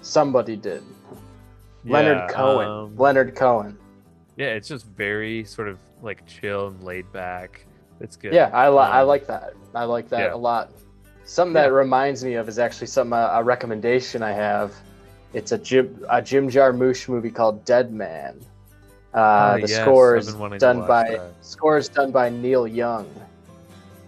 [0.01, 0.83] Somebody did.
[1.83, 2.67] yeah, Leonard Cohen.
[2.67, 3.77] um, Leonard Cohen.
[4.35, 7.65] yeah, it's just very sort of like chill and laid back.
[7.99, 8.33] It's good.
[8.33, 9.53] Yeah, I li- I Um, like that.
[9.75, 10.33] I like that yeah.
[10.33, 10.71] a lot.
[11.23, 14.73] Something that reminds me of is actually some uh, a recommendation I have.
[15.33, 18.39] It's a Jim a Jim Jarmusch movie called Dead Man.
[19.13, 21.33] Uh, Oh, the yes, score is been wanting to done by that.
[21.41, 23.05] score is done by Neil Young.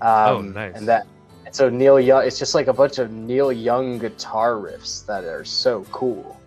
[0.02, 0.76] Um, Oh, nice.
[0.76, 1.06] And that
[1.54, 5.46] so Neil Young, it's just like a bunch of Neil Young guitar riffs that are
[5.46, 6.40] so cool.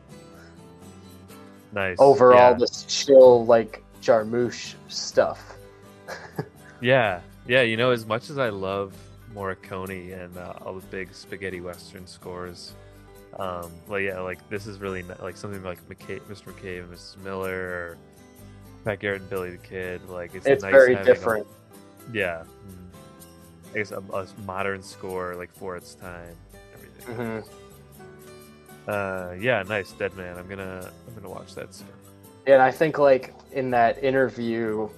[1.72, 1.96] nice.
[1.98, 5.54] Over all this chill like Jarmusch stuff.
[6.82, 7.62] Yeah, yeah.
[7.62, 8.94] You know, as much as I love
[9.34, 12.74] Morricone and uh, all the big spaghetti western scores,
[13.38, 16.52] um, like yeah, like this is really not, like something like McCabe, Mr.
[16.52, 17.16] McCabe and Mrs.
[17.24, 17.98] Miller, or
[18.84, 20.07] Pat Garrett and Billy the Kid.
[20.11, 21.46] Like it's It's nice very having a- different.
[22.12, 22.86] yeah, mm.
[23.76, 26.34] I guess a, a modern score like for its time,
[26.72, 27.14] everything.
[27.14, 30.38] hmm Uh, yeah, nice, Dead Man.
[30.38, 31.88] I'm gonna I'm gonna watch that soon.
[32.46, 34.88] And I think like in that interview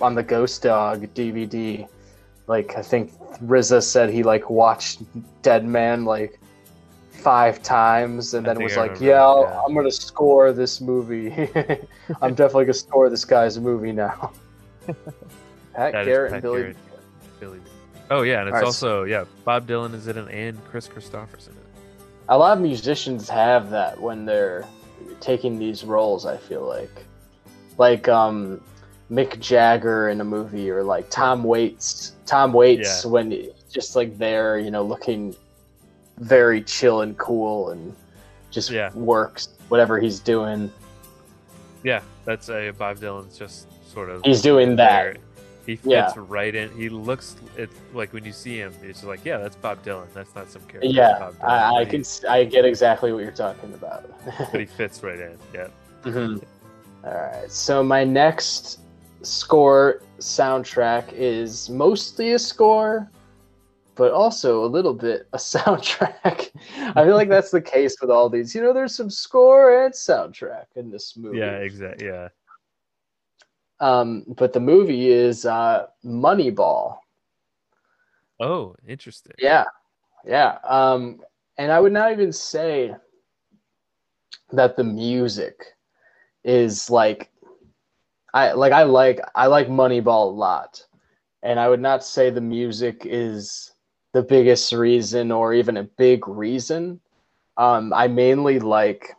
[0.00, 1.86] on the Ghost Dog DVD,
[2.46, 3.12] like I think
[3.44, 5.02] RZA said he like watched
[5.42, 6.40] Dead Man like
[7.10, 9.60] five times and I then was I like, "Yeah, yeah.
[9.66, 11.32] I'm gonna score this movie.
[12.22, 14.32] I'm definitely gonna score this guy's movie now."
[15.74, 16.60] Pat Garrett Pat and Billy.
[16.62, 16.76] Garrett.
[17.40, 17.60] Billy.
[18.10, 20.86] Oh yeah, and it's Alright, so- also yeah, Bob Dylan is in it and Kris
[20.88, 21.58] Kristofferson in it.
[22.28, 24.64] A lot of musicians have that when they're
[25.20, 26.26] taking these roles.
[26.26, 26.90] I feel like,
[27.78, 28.60] like um,
[29.10, 32.12] Mick Jagger in a movie, or like Tom Waits.
[32.26, 33.10] Tom Waits Yeah.
[33.10, 35.34] when he- just like there, you know, looking
[36.18, 37.94] very chill and cool, and
[38.50, 38.90] just Yeah.
[38.94, 40.72] works whatever he's doing.
[41.82, 44.22] Yeah, that's a Bob Dylan's just sort of.
[44.24, 45.02] He's doing that.
[45.02, 45.16] there.
[45.66, 46.12] He fits Yeah.
[46.16, 46.70] right in.
[46.76, 50.06] He looks it like when you see him, it's like, yeah, that's Bob Dylan.
[50.14, 50.88] That's not some character.
[50.88, 51.48] Yeah, Bob Dylan.
[51.48, 54.08] I, I can I get exactly what you're talking about.
[54.52, 55.36] but he fits right in.
[55.52, 55.68] Yeah.
[56.02, 56.42] Mhm.
[57.04, 57.50] All right.
[57.50, 58.78] So my next
[59.22, 63.10] score soundtrack is mostly a score,
[63.96, 66.50] but also a little bit a soundtrack.
[66.94, 68.54] I feel like that's the case with all these.
[68.54, 71.38] You know, there's some score and soundtrack in this movie.
[71.38, 71.56] Yeah.
[71.58, 72.06] Exactly.
[72.06, 72.28] Yeah.
[73.80, 76.98] Um, but the movie is uh, Moneyball.
[78.40, 79.34] Oh, interesting.
[79.38, 79.64] Yeah,
[80.26, 80.58] yeah.
[80.64, 81.20] Um,
[81.58, 82.94] and I would not even say
[84.52, 85.74] that the music
[86.44, 87.30] is like
[88.32, 90.84] I like I like I like Moneyball a lot,
[91.42, 93.72] and I would not say the music is
[94.12, 97.00] the biggest reason or even a big reason.
[97.56, 99.14] Um, I mainly like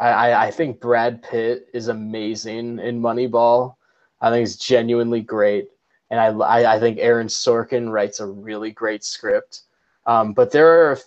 [0.00, 3.76] I, I I think Brad Pitt is amazing in Moneyball.
[4.20, 5.68] I think he's genuinely great,
[6.10, 9.62] and I I, I think Aaron Sorkin writes a really great script.
[10.06, 10.98] Um, but there are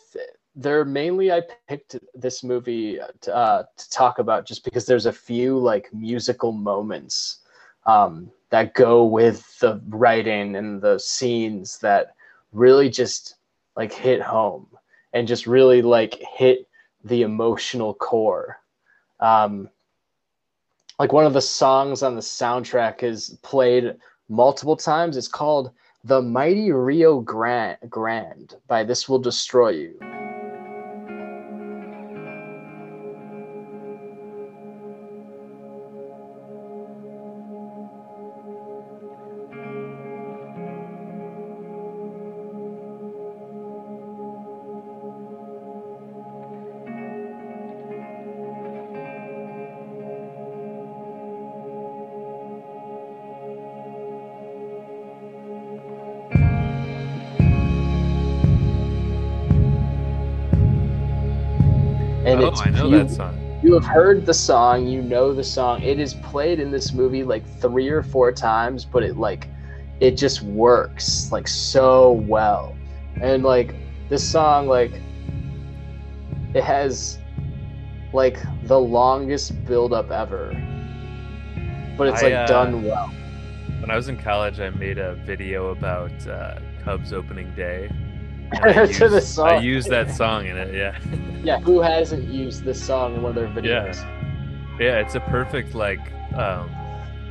[0.55, 5.13] there mainly I picked this movie to, uh, to talk about just because there's a
[5.13, 7.39] few like musical moments
[7.85, 12.15] um, that go with the writing and the scenes that
[12.51, 13.35] really just
[13.75, 14.67] like hit home
[15.13, 16.67] and just really like hit
[17.03, 18.59] the emotional core.
[19.19, 19.69] Um,
[20.99, 23.95] like one of the songs on the soundtrack is played
[24.29, 25.15] multiple times.
[25.15, 25.71] It's called
[26.03, 30.16] "The Mighty Rio Grande" Grand by This Will Destroy You.
[62.59, 63.43] It's I know you- that song.
[63.63, 65.81] You have heard the song, you know the song.
[65.81, 69.47] It is played in this movie like three or four times, but it like
[69.99, 72.75] it just works like so well.
[73.19, 73.73] And like
[74.09, 74.91] this song, like
[76.53, 77.17] it has
[78.13, 78.37] like
[78.67, 80.51] the longest build up ever.
[81.97, 83.07] But it's I, like uh, done well.
[83.81, 87.89] When I was in college, I made a video about uh, Cubs opening day.
[88.63, 89.47] To the used- song.
[89.49, 90.73] I used that song in it.
[90.73, 90.97] Yeah,
[91.43, 93.95] Yeah, who hasn't used this song in one of their videos?
[94.03, 95.99] yeah, Yeah, it's a perfect like
[96.33, 96.69] um,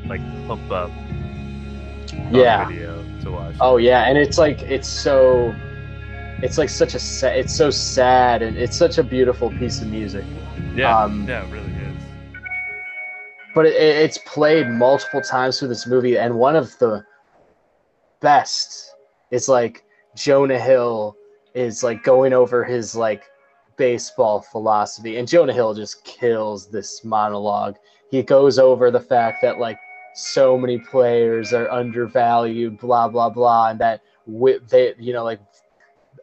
[0.07, 0.91] like pump up.
[2.31, 2.67] Yeah.
[2.69, 3.57] video to watch.
[3.61, 5.55] Oh yeah, and it's like it's so
[6.43, 9.89] it's like such a sa- it's so sad and it's such a beautiful piece of
[9.89, 10.25] music.
[10.75, 12.03] yeah, um, yeah, it really is.
[13.55, 17.05] But it, it- it's played multiple times through this movie, and one of the
[18.21, 18.95] best
[19.31, 19.83] is like
[20.17, 21.17] Jonah Hill
[21.55, 23.25] is like going over his like
[23.77, 27.77] baseball philosophy, and Jonah Hill just kills this monologue.
[28.11, 29.79] He goes over the fact that like
[30.15, 35.41] so many players are undervalued, blah blah blah, and that wi- they you know like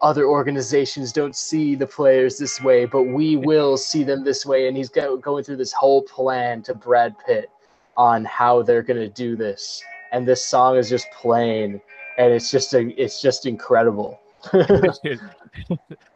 [0.02, 4.68] other organizations don't see the players this way, but we will see them this way.
[4.68, 7.50] And he's go, going through this whole plan to Brad Pitt
[7.96, 9.82] on how they're going to do this.
[10.12, 11.80] And this song is just playing,
[12.18, 14.20] and it's just a, it's just incredible.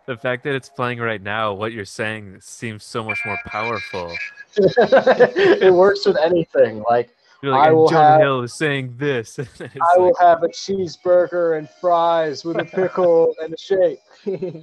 [0.08, 4.16] The fact that it's playing right now, what you're saying seems so much more powerful.
[4.56, 6.82] it works with anything.
[6.90, 7.10] Like
[7.44, 9.38] like, I will Jonah have- Hill is saying this.
[9.38, 14.00] I will have a cheeseburger and fries with a pickle and a shake.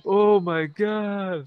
[0.07, 1.47] oh my god.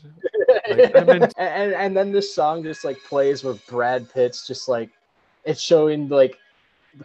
[0.69, 4.69] Like, in- and, and and then this song just like plays with Brad Pitt's just
[4.69, 4.91] like
[5.43, 6.37] it's showing like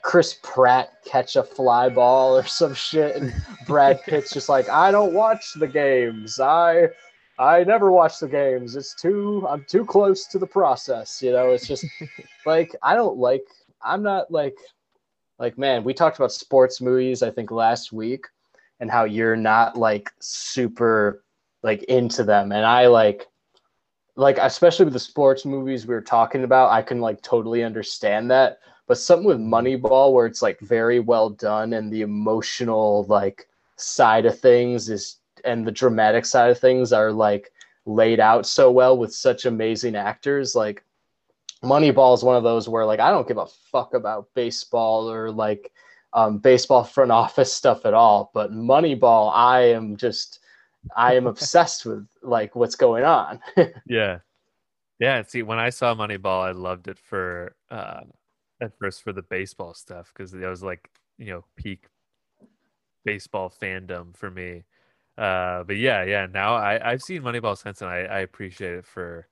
[0.00, 3.34] Chris Pratt catch a fly ball or some shit, and
[3.66, 6.40] Brad Pitt's just like, I don't watch the games.
[6.40, 6.88] I
[7.38, 8.76] I never watch the games.
[8.76, 11.22] It's too I'm too close to the process.
[11.22, 11.84] You know, it's just
[12.46, 13.44] like I don't like
[13.82, 14.56] I'm not like
[15.38, 18.26] like man, we talked about sports movies I think last week
[18.80, 21.24] and how you're not like super
[21.62, 23.28] like into them and I like
[24.16, 28.30] like especially with the sports movies we were talking about, I can like totally understand
[28.30, 28.58] that.
[28.92, 34.26] But something with Moneyball where it's like very well done and the emotional like side
[34.26, 35.16] of things is
[35.46, 37.52] and the dramatic side of things are like
[37.86, 40.84] laid out so well with such amazing actors like
[41.64, 45.30] Moneyball is one of those where like I don't give a fuck about baseball or
[45.30, 45.72] like
[46.12, 48.30] um, baseball front office stuff at all.
[48.34, 50.40] But Moneyball, I am just
[50.94, 53.40] I am obsessed with like what's going on.
[53.86, 54.18] Yeah.
[54.98, 55.22] Yeah.
[55.22, 58.02] See, when I saw Moneyball, I loved it for uh
[58.62, 60.88] at first for the baseball stuff because that was like,
[61.18, 61.86] you know, peak
[63.04, 64.62] baseball fandom for me.
[65.18, 66.26] Uh but yeah, yeah.
[66.32, 69.26] Now I, I've seen Moneyball since and I, I appreciate it for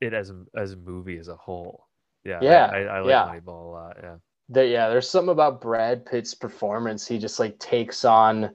[0.00, 1.86] it as a as a movie as a whole.
[2.24, 2.40] Yeah.
[2.42, 3.26] Yeah, I, I, like yeah.
[3.28, 3.96] Moneyball a lot.
[4.02, 4.16] Yeah.
[4.48, 7.06] There, yeah, there's something about Brad Pitt's performance.
[7.06, 8.50] He just like takes on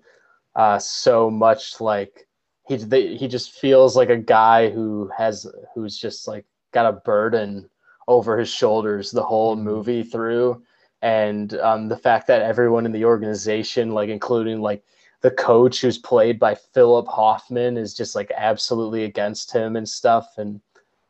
[0.56, 1.80] uh, so much.
[1.80, 2.28] Like
[2.68, 7.00] he they, he just feels like a guy who has who's just like got a
[7.06, 7.70] burden
[8.08, 9.64] over his shoulders the whole Mhm.
[9.64, 10.64] movie through,
[11.02, 14.84] and um, the fact that everyone in the organization, like including like
[15.22, 20.38] the coach who's played by Philip Hoffman, is just like absolutely against him and stuff,
[20.38, 20.62] and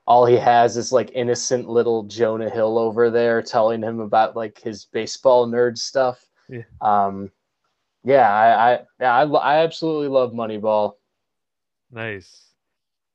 [0.08, 4.60] all he has is like innocent little Jonah Hill over there telling him about like
[4.60, 6.24] his baseball nerd stuff.
[6.48, 6.62] Yeah.
[6.80, 7.32] Um,
[8.04, 10.94] yeah, I, I, yeah, I, I absolutely love Moneyball.
[11.92, 12.52] Nice.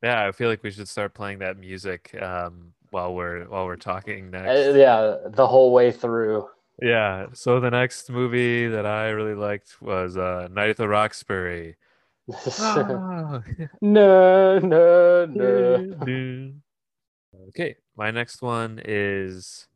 [0.03, 3.77] Yeah, I feel like we should start playing that music um, while we're while we're
[3.77, 4.69] talking next.
[4.69, 6.49] Uh, yeah, the whole way through.
[6.83, 7.27] Yeah.
[7.33, 11.77] So the next movie that I really liked was uh, Night at the Roxbury.
[12.61, 13.43] Ah.
[13.81, 16.53] no, no, no.
[17.49, 19.67] Okay, my next one is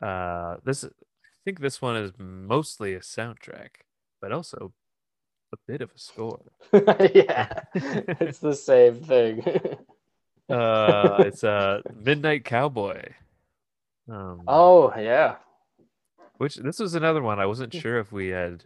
[0.00, 0.88] uh this I
[1.44, 3.82] think this one is mostly a soundtrack,
[4.20, 4.72] but also
[5.52, 6.40] a bit of a score.
[6.72, 9.42] yeah, it's the same thing.
[10.48, 13.02] Uh it's uh Midnight Cowboy.
[14.08, 15.36] Um oh yeah,
[16.38, 18.64] which this was another one I wasn't sure if we had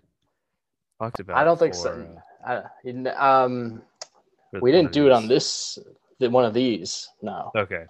[1.01, 1.37] talked about.
[1.37, 2.07] I don't think so.
[2.47, 2.63] I,
[3.17, 3.83] um,
[4.61, 5.79] we didn't do it on this,
[6.19, 7.09] th- one of these.
[7.23, 7.51] No.
[7.57, 7.85] Okay.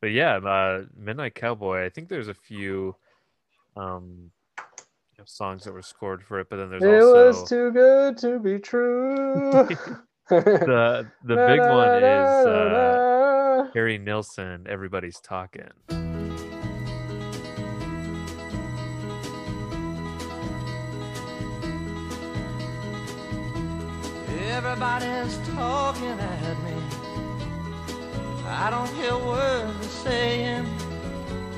[0.00, 1.84] But yeah, uh, Midnight Cowboy.
[1.84, 2.96] I think there's a few
[3.76, 7.48] um, you know, songs that were scored for it, but then there's It also was
[7.48, 9.68] too good to be true.
[10.28, 14.66] the the big one is uh, Harry Nilsson.
[14.68, 15.70] Everybody's talking.
[24.50, 26.74] Everybody's talking at me.
[28.46, 30.75] I don't hear words they're saying.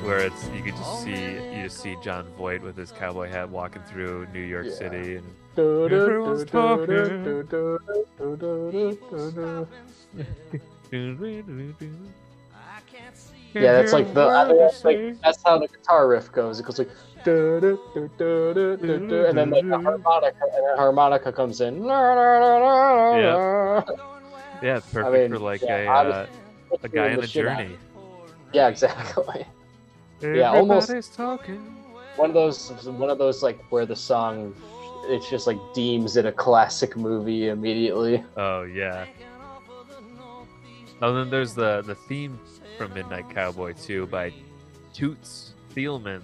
[0.03, 3.49] Where it's you could just see you just see Jon Voight with his cowboy hat
[3.49, 4.73] walking through New York Yeah.
[4.73, 5.25] City, and
[5.57, 6.95] Everyone's talking.
[6.95, 6.99] I
[12.87, 13.35] can't see.
[13.53, 16.59] Yeah, that's like the I think that's like that's how the guitar riff goes.
[16.59, 16.89] It goes like
[17.25, 18.09] and
[19.37, 21.83] then like the harmonica and the harmonica comes in.
[24.61, 26.27] Yeah, it's perfect mean, for like yeah, a I was uh,
[26.83, 27.77] a guy in a journey.
[28.53, 29.45] Yeah, exactly.
[30.21, 31.59] Yeah, almost- talking.
[32.15, 34.53] One of those one of those like where the song
[35.05, 38.23] it's just like deems it a classic movie immediately.
[38.35, 39.05] Oh yeah.
[41.01, 42.37] Oh, then there's the the theme
[42.77, 44.33] from Midnight Cowboy too by
[44.93, 46.21] Toots Thielemans,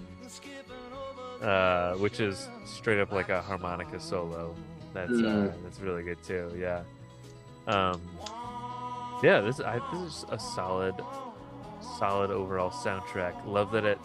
[1.42, 4.54] uh, which is straight up like a harmonica solo.
[4.92, 5.52] That's uh, Mm.
[5.62, 6.50] that's really good too.
[6.58, 6.82] Yeah.
[7.66, 8.00] Um.
[9.22, 10.94] Yeah, this I this is a solid,
[11.98, 13.34] solid overall soundtrack.
[13.46, 13.98] Love that it.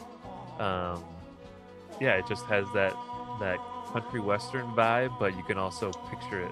[0.60, 1.04] Um.
[2.00, 2.96] Yeah, it just has that
[3.40, 3.60] that
[3.92, 6.52] country western vibe, but you can also picture it.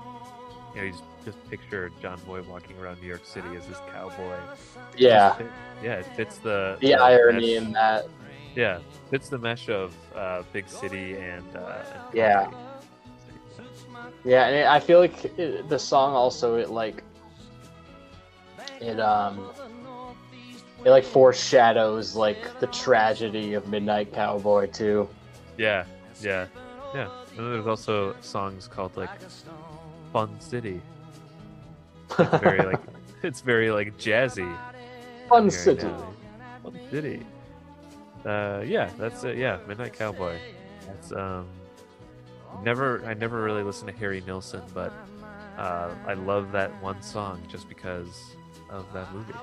[0.75, 3.79] You know, you just, just picture Jon Voight walking around New York City as this
[3.91, 4.35] cowboy.
[4.97, 5.33] Yeah.
[5.33, 5.47] Fit-
[5.83, 8.05] yeah, it fits the The irony mesh- in that.
[8.55, 12.51] Yeah, fits the mesh of uh, big city and, uh, and Yeah.
[14.25, 17.03] Yeah, and it, I feel like it, the song also it like
[18.81, 19.49] it um
[20.85, 25.09] it like foreshadows like the tragedy of Midnight Cowboy too.
[25.57, 25.85] Yeah,
[26.21, 26.47] yeah,
[26.93, 27.09] yeah.
[27.31, 29.09] And then there's also songs called like
[30.13, 30.81] Fun City.
[32.17, 32.81] It's very like
[33.23, 34.57] it's very like jazzy.
[35.27, 35.85] Fun City.
[35.85, 36.13] now.
[36.63, 37.25] Fun City.
[38.25, 39.37] Uh, yeah, that's it.
[39.37, 40.37] Yeah, Midnight Cowboy.
[40.85, 41.47] That's um,
[42.63, 43.05] never.
[43.05, 44.93] I never really listened to Harry Nilsson, but
[45.57, 48.35] uh, I love that one song just because
[48.69, 49.33] of that movie.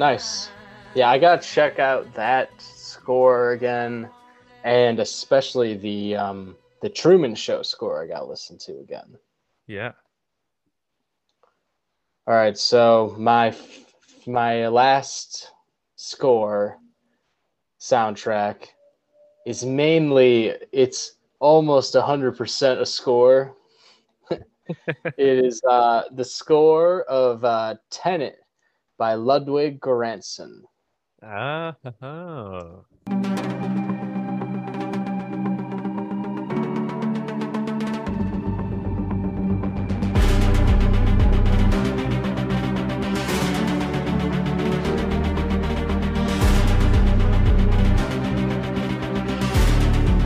[0.00, 0.48] Nice.
[0.94, 4.08] Yeah, I gotta check out that score again,
[4.64, 8.02] and especially the um the Truman Show score.
[8.02, 9.18] I gotta listen to again.
[9.66, 9.92] Yeah.
[12.26, 13.54] All right, so my
[14.26, 15.52] my last
[15.96, 16.78] score
[17.78, 18.68] soundtrack
[19.44, 23.54] is mainly it's almost a 100% a score.
[24.30, 28.39] it is uh, the score of uh, Tenet
[29.00, 30.60] by Ludwig Göransson.
[31.22, 31.74] Ah.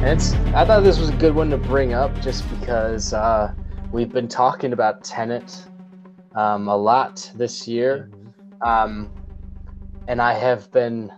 [0.03, 3.55] And it's I thought this was a good one to bring up just because uh,
[3.93, 5.65] we've been talking about Tenet
[6.35, 8.11] um, a lot this year.
[8.65, 9.11] Um,
[10.09, 11.13] and I have been.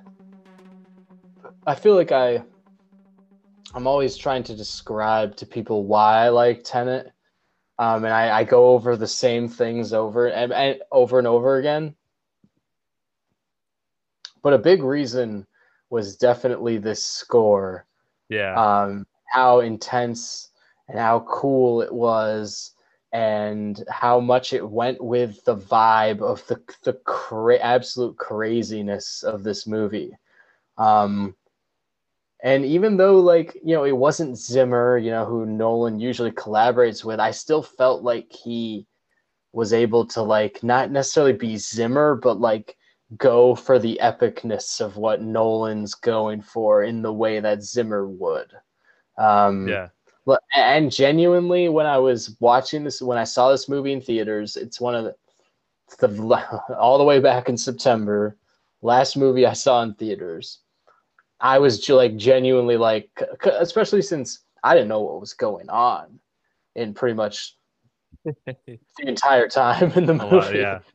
[1.67, 2.43] I feel like I.
[3.75, 7.13] I'm always trying to describe to people why I like Tenet,
[7.79, 11.57] um, and I, I go over the same things over and, and over and over
[11.57, 11.95] again.
[14.43, 15.47] But a big reason
[15.91, 17.87] was definitely this score
[18.29, 18.55] Yeah.
[18.57, 20.51] um, how intense
[20.89, 22.73] and how cool it was
[23.17, 29.43] and how much it went with the vibe of the the cra- absolute craziness of
[29.43, 30.13] this movie
[30.79, 31.35] um,
[32.43, 37.05] And even though like, you know, it wasn't Zimmer, you know, who Nolan usually collaborates
[37.05, 38.87] with, I still felt like he
[39.53, 42.77] was able to like not necessarily be Zimmer, but like
[43.17, 48.53] go for the epicness of what Nolan's going for in the way that Zimmer would.
[49.19, 49.89] Um, Yeah.
[50.55, 54.81] And genuinely, when I was watching this, when I saw this movie in theaters, it's
[54.81, 58.37] one of the, the all the way back in September,
[58.83, 60.61] last movie I saw in theaters.
[61.41, 63.11] I was like genuinely like,
[63.45, 66.19] especially since I didn't know what was going on
[66.75, 67.57] in pretty much
[68.25, 70.37] the entire time in the movie.
[70.37, 70.79] lot, yeah.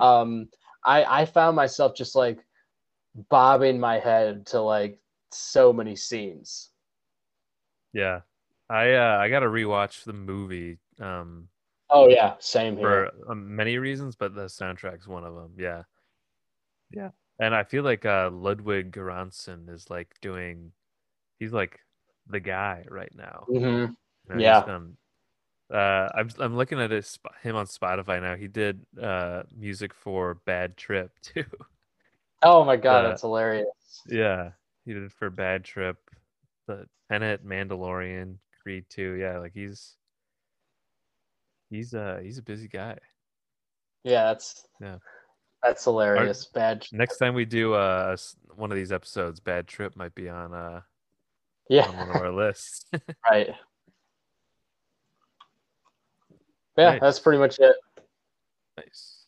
[0.00, 0.48] Um,
[0.84, 2.44] I I found myself just like
[3.30, 4.98] bobbing my head to like
[5.30, 6.70] so many scenes.
[7.92, 8.20] Yeah.
[8.70, 11.48] I uh I got to rewatch the movie um
[11.90, 13.10] Oh yeah, same here.
[13.26, 15.54] for um, many reasons, but the soundtrack's one of them.
[15.58, 15.82] Yeah.
[16.92, 17.10] Yeah.
[17.40, 20.72] And I feel like uh Ludwig Göransson is like doing
[21.40, 21.80] he's like
[22.28, 23.46] the guy right now.
[23.48, 23.88] hmm You
[24.28, 24.64] know, he's Yeah.
[24.64, 24.96] done-
[25.72, 28.34] uh, I'm I'm looking at his him on Spotify now.
[28.34, 31.44] He did uh music for Bad Trip too.
[32.42, 34.02] Oh my god, Uh, that's hilarious.
[34.06, 34.50] yeah,
[34.84, 35.96] he did it for Bad Trip,
[36.66, 39.12] the Tenet, Mandalorian, Creed too.
[39.14, 39.96] Yeah, like he's
[41.70, 42.98] he's uh he's a busy guy.
[44.04, 44.96] Yeah, that's Yeah.
[45.62, 46.46] that's hilarious.
[46.46, 46.82] Bad.
[46.82, 46.98] Trip.
[46.98, 48.16] Next time we do uh
[48.54, 50.80] one of these episodes, Bad Trip might be on uh
[51.68, 52.86] Yeah, on one of our lists.
[53.30, 53.48] right.
[56.76, 57.00] Yeah, Nice.
[57.00, 57.76] that's pretty much it.
[58.76, 59.26] Nice.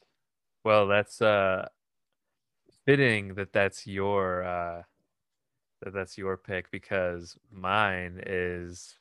[0.64, 1.68] Well, that's uh
[2.86, 4.82] fitting that that's your uh
[5.82, 8.96] that that's your pick because mine is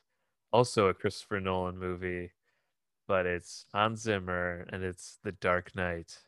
[0.52, 2.32] also a Christopher Nolan movie,
[3.08, 6.18] but it's Hans Zimmer and it's The Dark Knight.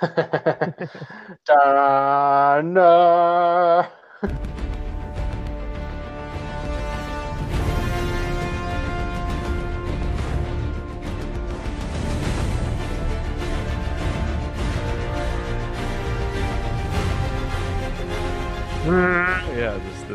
[1.46, 3.86] Da-na.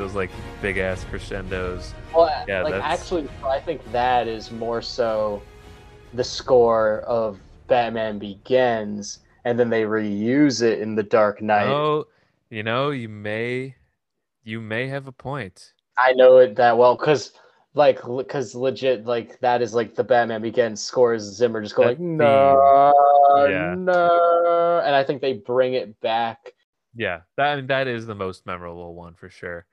[0.07, 0.29] Those like
[0.61, 1.93] big ass crescendos.
[2.15, 5.41] Well, Yeah, like that's- actually, I think that is more so
[6.13, 7.37] the score of
[7.67, 11.67] Batman Begins, and then they reuse it in The Dark Knight.
[11.67, 12.05] Oh,
[12.49, 13.75] you know, you may
[14.45, 15.73] you may have a point.
[15.97, 17.33] I know it that well because,
[17.73, 21.89] like, because legit, like that is like the Batman Begins score is Zimmer just going
[21.89, 23.75] That like no, Yeah.
[23.77, 26.53] no, and I think they bring it back.
[26.95, 29.65] Yeah, that I mean, that is the most memorable one for sure.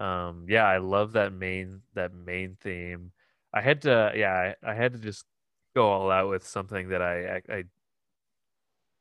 [0.00, 3.12] Um, yeah, I love that main that main theme.
[3.54, 5.24] I had to, yeah, I, I had to just
[5.74, 7.64] go all out with something that I, I, I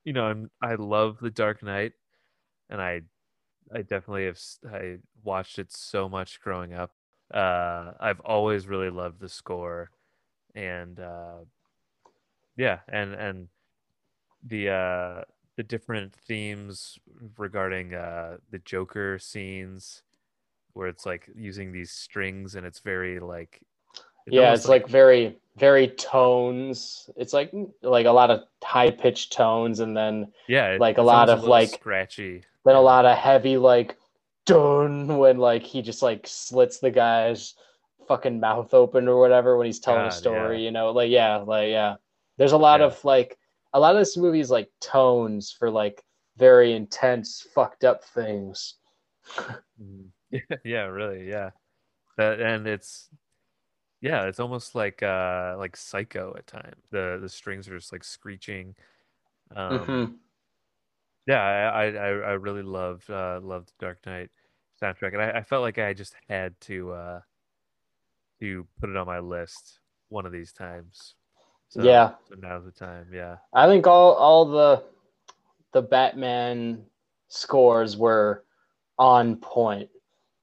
[0.03, 1.93] you know, I'm, I love The Dark Knight,
[2.69, 3.01] and I,
[3.73, 4.39] I definitely have,
[4.73, 6.91] i watched it so much growing up.
[7.33, 9.91] Uh, I've always really loved the score,
[10.55, 11.39] and uh,
[12.57, 13.47] yeah, and and
[14.43, 15.21] the uh
[15.57, 16.99] the different themes
[17.37, 20.03] regarding uh the Joker scenes
[20.74, 23.61] where it's like using these strings and it's very like
[24.31, 27.10] yeah, it's like, very, very tones.
[27.18, 31.02] It's like like a lot of high pitched tones, and then yeah it- like a
[31.02, 33.98] lot of, little like- scratchy then a lot of heavy like
[34.45, 37.56] dun when like he just like slits the guy's
[38.07, 40.64] fucking mouth open or whatever when he's telling God, a story yeah.
[40.65, 41.95] you know like yeah like yeah
[42.38, 42.88] there's a lot Yeah.
[42.88, 43.38] of like
[43.73, 46.03] a lot of this movie is like tones for like
[46.38, 48.76] very intense fucked up things
[49.81, 50.07] Mhm.
[50.31, 51.51] Yeah yeah really yeah.
[52.18, 53.10] That and it's
[54.01, 58.03] yeah it's almost like uh like psycho at times the the strings are just like
[58.03, 58.76] screeching.
[59.56, 60.19] Um Mhm.
[61.27, 64.30] yeah I, I i I really loved uh loved Dark Knight
[64.81, 67.19] soundtrack and I, I felt like I just had to uh
[68.39, 69.80] to put it on my list
[70.10, 71.15] one of these times.
[71.69, 72.11] So, Yeah.
[72.27, 73.38] so now's the time yeah.
[73.53, 74.84] I think all all the
[75.72, 76.84] the batman
[77.27, 78.43] scores were
[78.97, 79.89] on point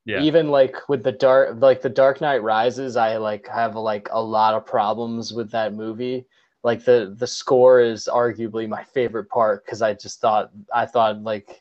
[0.07, 0.21] yeah.
[0.23, 4.23] Even like with the dark like the dark knight rises i like have like a
[4.23, 6.25] lot of problems with that movie.
[6.63, 11.23] Like the the score is arguably my favorite part because i just thought i thought
[11.23, 11.61] like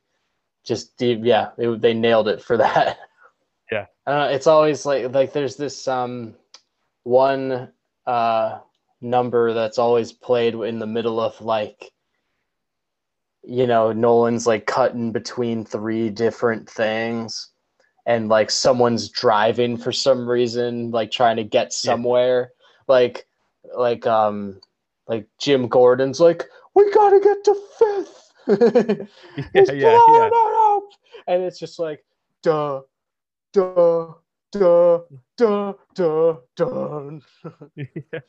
[0.63, 2.99] just deep yeah it, they nailed it for that.
[3.71, 3.87] Yeah.
[4.05, 6.35] uh, it's always like like there's this um
[7.01, 7.71] one
[8.05, 8.59] uh
[9.01, 11.91] number that's always played in the middle of like
[13.43, 17.49] you know nolan's like cutting between three different things
[18.05, 22.51] and like someone's driving for some reason like trying to get somewhere
[22.87, 23.25] like
[23.75, 24.59] like um
[25.07, 26.43] like jim gordon's like
[26.75, 29.05] we gotta get to fifth yeah
[29.53, 30.83] It's yeah yeah blowing up.
[31.27, 32.05] and it's just like
[32.43, 32.81] duh
[33.53, 34.13] duh,
[34.51, 34.99] duh,
[35.37, 37.21] duh, duh, dun.
[37.75, 38.19] yeah.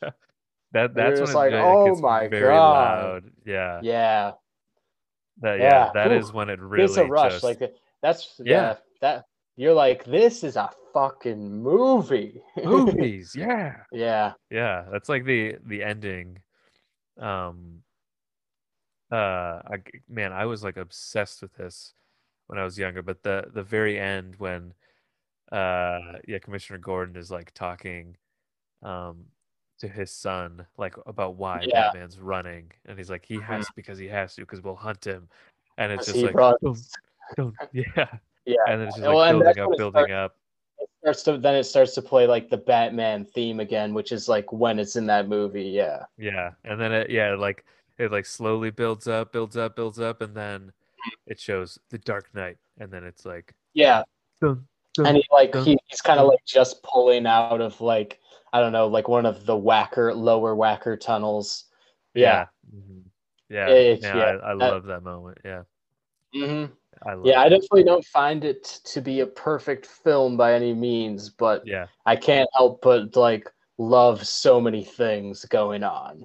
[0.71, 3.23] That that's when like, "Oh my very God." loud.
[3.45, 3.79] Yeah.
[3.83, 4.31] Yeah,
[5.41, 5.91] That, yeah, Yeah.
[5.93, 6.19] that Whew.
[6.19, 7.31] is when it really it's a rush.
[7.33, 7.59] just Like
[8.01, 8.53] that's Yeah.
[8.53, 8.75] yeah.
[9.01, 9.25] That
[9.57, 12.41] you're like, this is a fucking movie.
[12.63, 13.33] movies.
[13.35, 13.77] Yeah.
[13.91, 16.39] yeah, Yeah, that's like the the ending.
[17.19, 17.81] Um
[19.11, 19.77] uh I,
[20.07, 21.93] man, I was like obsessed with this
[22.45, 24.73] when I was younger, but the the very end when
[25.51, 28.15] uh yeah, Commissioner Gordon is like talking
[28.83, 29.25] um
[29.79, 31.65] to his son like about why Yeah.
[31.65, 31.73] Mm-hmm.
[31.73, 35.29] Batman's running and he's like he has because he has to because we'll hunt him
[35.77, 36.79] and it's just like don't,
[37.35, 38.07] don't yeah
[38.47, 38.55] yeah.
[38.67, 40.35] and then it's just like and building up building starts- up
[40.79, 44.27] It starts to then it starts to play like the Batman theme again, which is
[44.27, 45.63] like when it's in that movie.
[45.65, 47.65] Yeah, Yeah, and then it yeah, like
[47.97, 50.71] it like slowly builds up, builds up, builds up, and then
[51.25, 54.03] it shows the Dark Knight, and then it's like yeah.
[54.41, 57.79] dun, dun, and he like dun, he, he's kind of like just pulling out of
[57.81, 58.19] like
[58.53, 61.65] I don't know, like one of the Wacker Lower Wacker tunnels.
[62.13, 62.47] Yeah.
[62.75, 63.03] mhm,
[63.49, 65.37] yeah, It's- yeah, yeah, I, I that- love that moment.
[65.45, 65.63] Yeah,
[66.33, 66.65] hmm
[67.05, 67.15] I.
[67.23, 71.65] Yeah, I definitely don't find it to be a perfect film by any means, but
[71.65, 76.23] Yeah, I can't help but like love so many things going on.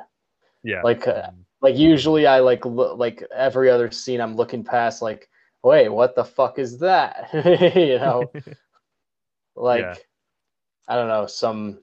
[0.62, 4.64] yeah, Like uh, mhm, like usually I like look like every other scene I'm looking
[4.64, 5.28] past like
[5.62, 7.28] wait, what the fuck is that?
[7.76, 8.30] you know,
[9.56, 9.94] like Yeah.
[10.88, 11.78] I don't know, some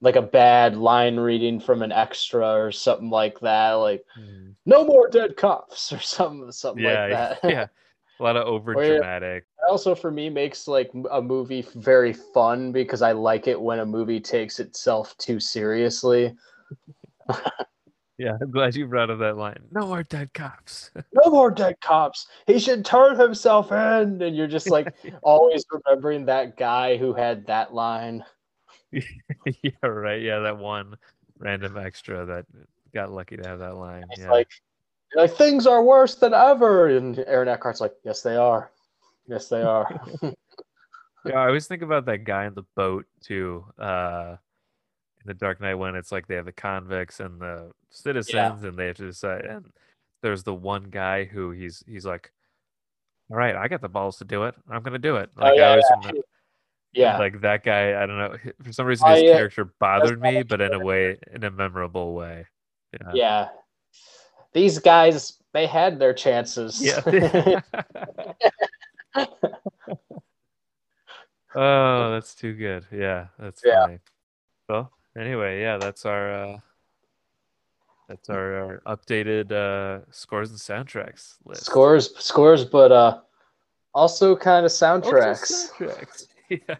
[0.00, 4.54] like a bad line reading from an extra or something like that, like mhm.
[4.66, 7.50] no more dead cops or something something yeah, like that.
[7.50, 7.66] yeah,
[8.22, 9.44] a lot of over dramatic.
[9.68, 13.86] Also for me makes like a movie very fun because I like it when a
[13.86, 16.34] movie takes itself too seriously.
[18.18, 19.62] Yeah, I'm glad you brought up that line.
[19.72, 20.90] No more dead cops.
[21.14, 22.26] No more dead cops.
[22.46, 24.22] He should turn himself in.
[24.22, 28.24] And you're just like always remembering that guy who had that line.
[28.92, 30.22] yeah, right.
[30.22, 30.96] Yeah, that one
[31.38, 32.46] random extra that
[32.94, 34.06] got lucky to have that line.
[34.10, 34.30] It's Yeah.
[34.30, 34.48] like,
[35.14, 36.88] you're like things are worse than ever.
[36.88, 38.70] And Aaron Eckhart's like, yes, they are.
[39.26, 39.88] Yes, they are.
[41.24, 43.64] Yeah, I always think about that guy in the boat too.
[43.78, 44.36] Uh,
[45.20, 48.76] in the Dark Knight when it's like they have the convicts and the citizens, and
[48.76, 49.44] they have to decide.
[49.44, 49.66] And
[50.22, 52.32] there's the one guy who he's he's like,
[53.30, 54.56] "All right, I got the balls to do it.
[54.68, 55.96] I'm gonna do it." Oh, Like I yeah, always yeah.
[55.98, 56.20] remember-
[56.92, 57.18] yeah.
[57.18, 58.02] like that guy.
[58.02, 58.36] I don't know.
[58.64, 62.14] For some reason, his uh, character bothered me, but in a way, in a memorable
[62.14, 62.46] way.
[62.92, 63.10] Yeah.
[63.14, 63.48] yeah.
[64.52, 66.80] These guys, they had their chances.
[66.80, 67.00] Yeah.
[71.54, 72.86] oh, that's too good.
[72.92, 73.82] Yeah, that's Yeah.
[73.86, 73.98] funny.
[74.68, 76.58] Well, anyway, yeah, that's our uh
[78.08, 78.54] that's our,
[78.86, 81.64] our updated uh scores and soundtracks list.
[81.64, 83.20] scores, scores, but uh,
[83.94, 85.70] also kind of Also soundtracks.
[85.78, 86.26] soundtracks.
[86.50, 86.76] Yeah.